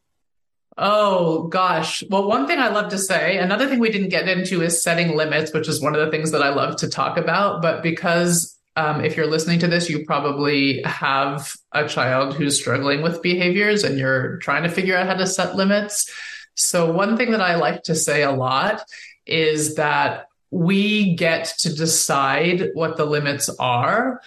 Oh 0.77 1.47
gosh. 1.47 2.03
Well, 2.09 2.27
one 2.27 2.47
thing 2.47 2.59
I 2.59 2.67
love 2.67 2.89
to 2.91 2.97
say, 2.97 3.37
another 3.37 3.67
thing 3.67 3.79
we 3.79 3.91
didn't 3.91 4.09
get 4.09 4.27
into 4.27 4.61
is 4.61 4.83
setting 4.83 5.15
limits, 5.15 5.53
which 5.53 5.69
is 5.69 5.81
one 5.81 5.95
of 5.95 6.03
the 6.03 6.11
things 6.11 6.31
that 6.31 6.43
I 6.43 6.49
love 6.49 6.77
to 6.77 6.89
talk 6.89 7.17
about. 7.17 7.61
But 7.61 7.81
because 7.81 8.58
um, 8.79 9.03
if 9.03 9.17
you're 9.17 9.27
listening 9.27 9.59
to 9.59 9.67
this, 9.67 9.89
you 9.89 10.05
probably 10.05 10.81
have 10.83 11.53
a 11.73 11.85
child 11.85 12.33
who's 12.33 12.57
struggling 12.57 13.01
with 13.01 13.21
behaviors 13.21 13.83
and 13.83 13.99
you're 13.99 14.37
trying 14.37 14.63
to 14.63 14.69
figure 14.69 14.95
out 14.95 15.05
how 15.05 15.15
to 15.15 15.27
set 15.27 15.57
limits. 15.57 16.09
So, 16.55 16.89
one 16.89 17.17
thing 17.17 17.31
that 17.31 17.41
I 17.41 17.55
like 17.55 17.83
to 17.83 17.95
say 17.95 18.23
a 18.23 18.31
lot 18.31 18.81
is 19.25 19.75
that 19.75 20.27
we 20.49 21.15
get 21.15 21.53
to 21.59 21.73
decide 21.75 22.69
what 22.73 22.95
the 22.95 23.03
limits 23.03 23.49
are, 23.59 24.21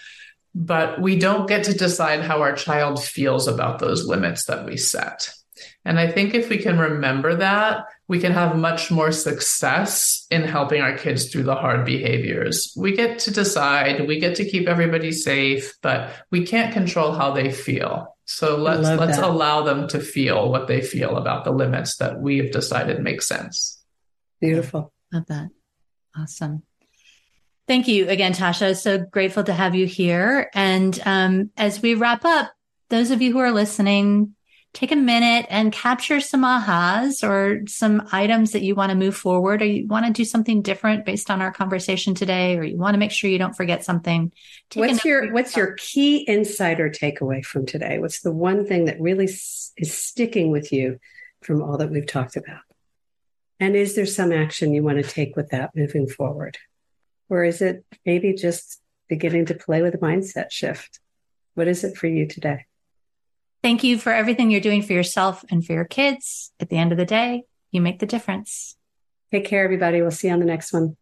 but 0.55 1.01
we 1.01 1.19
don't 1.19 1.49
get 1.49 1.65
to 1.65 1.73
decide 1.73 2.21
how 2.21 2.43
our 2.43 2.55
child 2.55 3.03
feels 3.03 3.49
about 3.49 3.79
those 3.79 4.07
limits 4.07 4.45
that 4.47 4.67
we 4.67 4.77
set. 4.77 5.33
And 5.85 5.99
I 5.99 6.11
think 6.11 6.35
if 6.35 6.49
we 6.49 6.59
can 6.59 6.79
remember 6.79 7.35
that, 7.37 7.87
we 8.07 8.21
can 8.21 8.33
have 8.33 8.57
much 8.57 8.90
more 8.90 9.11
success 9.11 10.27
in 10.31 10.42
helping 10.42 10.81
our 10.81 10.97
kids 10.97 11.31
through 11.31 11.42
the 11.42 11.57
hard 11.57 11.85
behaviors. 11.85 12.73
We 12.77 12.95
get 12.95 13.18
to 13.21 13.33
decide, 13.33 14.07
we 14.07 14.21
get 14.21 14.37
to 14.37 14.49
keep 14.49 14.68
everybody 14.68 15.11
safe, 15.12 15.73
but 15.83 16.11
we 16.31 16.47
can't 16.47 16.73
control 16.73 17.12
how 17.12 17.33
they 17.33 17.51
feel. 17.51 18.16
So 18.25 18.57
let's 18.57 18.88
let's 18.88 19.18
that. 19.18 19.29
allow 19.29 19.62
them 19.62 19.88
to 19.88 20.01
feel 20.01 20.49
what 20.49 20.68
they 20.68 20.81
feel 20.81 21.16
about 21.16 21.45
the 21.45 21.51
limits 21.51 21.97
that 21.97 22.21
we 22.21 22.38
have 22.38 22.53
decided 22.53 23.01
make 23.01 23.21
sense. 23.21 23.83
Beautiful. 24.40 24.92
Love 25.12 25.27
that. 25.27 25.49
Awesome. 26.16 26.62
Thank 27.66 27.88
you 27.88 28.09
again, 28.09 28.33
Tosha. 28.33 28.77
So 28.77 28.99
grateful 28.99 29.45
to 29.45 29.53
have 29.53 29.75
you 29.75 29.87
here. 29.87 30.51
And 30.55 30.99
um, 31.05 31.51
as 31.57 31.81
we 31.81 31.95
wrap 31.95 32.25
up, 32.25 32.53
those 32.90 33.11
of 33.11 33.23
you 33.23 33.33
who 33.33 33.38
are 33.38 33.53
listening, 33.53 34.35
take 34.75 34.91
a 34.91 34.97
minute 34.97 35.47
and 35.51 35.71
capture 35.71 36.19
some 36.19 36.43
ahas 36.43 37.27
or 37.29 37.67
some 37.67 38.09
items 38.11 38.53
that 38.53 38.63
you 38.63 38.75
want 38.75 38.91
to 38.91 38.97
move 38.97 39.15
forward 39.15 39.61
or 39.61 39.67
you 39.67 39.87
want 39.87 40.07
to 40.07 40.13
do 40.13 40.25
something 40.25 40.63
different 40.63 41.05
based 41.05 41.31
on 41.31 41.43
our 41.43 41.53
conversation 41.53 42.15
today 42.15 42.57
or 42.57 42.65
you 42.65 42.79
want 42.79 42.95
to 42.95 42.99
make 42.99 43.11
sure 43.11 43.29
you 43.29 43.39
don't 43.39 43.57
forget 43.57 43.85
something. 43.85 44.33
Take 44.71 44.81
what's 44.81 45.05
your 45.05 45.33
what's 45.33 45.57
your 45.57 45.75
key 45.79 46.19
insight 46.19 46.81
or 46.81 46.89
takeaway 46.89 47.45
from 47.45 47.67
today? 47.67 47.99
What's 47.99 48.23
the 48.23 48.33
one 48.33 48.67
thing 48.67 48.87
that 48.87 49.01
really 49.01 49.27
is 49.27 49.73
sticking 49.83 50.51
with 50.51 50.73
you 50.73 50.99
from 51.43 51.63
all 51.63 51.77
that 51.77 51.91
we've 51.91 52.07
talked 52.07 52.37
about? 52.37 52.61
And 53.61 53.77
is 53.77 53.95
there 53.95 54.07
some 54.07 54.33
action 54.33 54.73
you 54.73 54.83
want 54.83 54.99
to 54.99 55.09
take 55.09 55.37
with 55.37 55.51
that 55.51 55.77
moving 55.77 56.09
forward? 56.09 56.57
Or 57.29 57.45
is 57.45 57.61
it 57.61 57.85
maybe 58.07 58.33
just 58.33 58.81
beginning 59.09 59.47
to 59.47 59.55
play 59.55 59.83
with 59.83 59.95
a 59.95 59.99
mindset 59.99 60.51
shift? 60.51 60.99
What 61.55 61.69
is 61.69 61.85
it 61.85 61.97
for 61.97 62.07
you 62.07 62.27
today? 62.27 62.65
Thank 63.62 63.85
you 63.85 63.96
for 63.96 64.12
everything 64.12 64.51
you're 64.51 64.61
doing 64.61 64.83
for 64.83 64.92
yourself 64.92 65.44
and 65.48 65.64
for 65.64 65.72
your 65.72 65.85
kids. 65.85 66.51
At 66.59 66.68
the 66.68 66.77
end 66.77 66.90
of 66.90 66.98
the 66.98 67.05
day, 67.05 67.44
you 67.70 67.81
make 67.81 68.01
the 68.01 68.07
difference. 68.07 68.77
Take 69.31 69.44
care, 69.44 69.64
everybody. 69.64 70.03
We'll 70.03 70.11
see 70.11 70.27
you 70.27 70.35
on 70.35 70.40
the 70.40 70.46
next 70.46 70.72
one. 70.72 70.96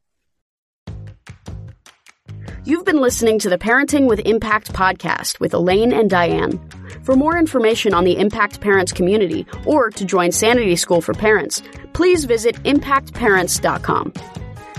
You've 2.64 2.85
been 2.85 3.01
listening 3.01 3.38
to 3.40 3.49
the 3.49 3.57
Parenting 3.57 4.07
with 4.07 4.20
Impact 4.20 4.75
podcast 4.75 5.40
with 5.40 5.55
Elaine 5.55 5.94
and 5.94 6.11
Diane. 6.11 6.61
For 7.03 7.16
more 7.16 7.38
information 7.38 7.94
on 7.94 8.05
the 8.05 8.18
Impact 8.18 8.61
Parents 8.61 8.92
community 8.92 9.46
or 9.64 9.88
to 9.90 10.05
join 10.05 10.31
Sanity 10.31 10.77
School 10.77 11.01
for 11.01 11.14
Parents, 11.14 11.62
please 11.94 12.27
visit 12.27 12.57
impactparents.com. 12.64 14.12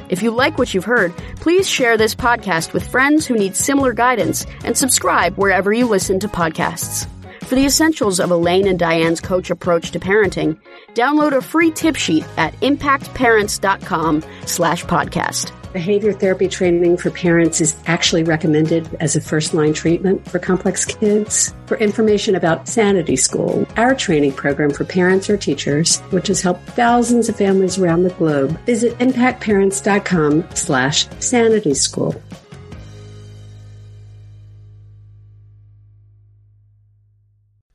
If 0.10 0.22
you 0.22 0.30
like 0.30 0.60
what 0.60 0.74
you've 0.74 0.86
heard, 0.86 1.14
please 1.38 1.68
share 1.68 1.98
this 1.98 2.14
podcast 2.14 2.74
with 2.74 2.88
friends 2.88 3.26
who 3.26 3.36
need 3.36 3.56
similar 3.56 3.94
guidance 3.94 4.46
and 4.64 4.78
subscribe 4.78 5.36
wherever 5.38 5.74
you 5.74 5.88
listen 5.88 6.20
to 6.20 6.28
podcasts. 6.28 7.08
For 7.52 7.56
the 7.56 7.66
essentials 7.66 8.22
of 8.22 8.32
Elaine 8.32 8.66
and 8.66 8.80
Diane's 8.80 9.20
coach 9.20 9.50
approach 9.52 9.92
to 9.92 10.00
parenting, 10.00 10.58
download 10.94 11.36
a 11.36 11.42
free 11.42 11.70
tip 11.70 11.98
sheet 11.98 12.24
at 12.38 12.54
impactparents.com 12.62 14.24
slash 14.46 14.86
podcast. 14.86 15.52
Behavior 15.74 16.14
therapy 16.14 16.48
training 16.48 16.96
for 16.96 17.12
parents 17.12 17.60
is 17.60 17.76
actually 17.88 18.24
recommended 18.24 18.88
as 19.02 19.18
a 19.18 19.22
first 19.22 19.54
line 19.54 19.74
treatment 19.74 20.26
for 20.30 20.40
complex 20.40 20.86
kids. 20.86 21.54
For 21.66 21.76
information 21.76 22.36
about 22.36 22.70
Sanity 22.70 23.18
School, 23.18 23.68
our 23.76 23.96
training 23.96 24.32
program 24.32 24.72
for 24.72 24.86
parents 24.86 25.30
or 25.30 25.36
teachers, 25.36 26.00
which 26.12 26.28
has 26.28 26.40
helped 26.40 26.66
thousands 26.70 27.28
of 27.28 27.36
families 27.36 27.78
around 27.78 28.04
the 28.04 28.12
globe, 28.12 28.58
visit 28.66 28.98
impactparents.com 29.00 30.46
slash 30.54 31.06
sanity 31.20 31.74
school. 31.74 32.16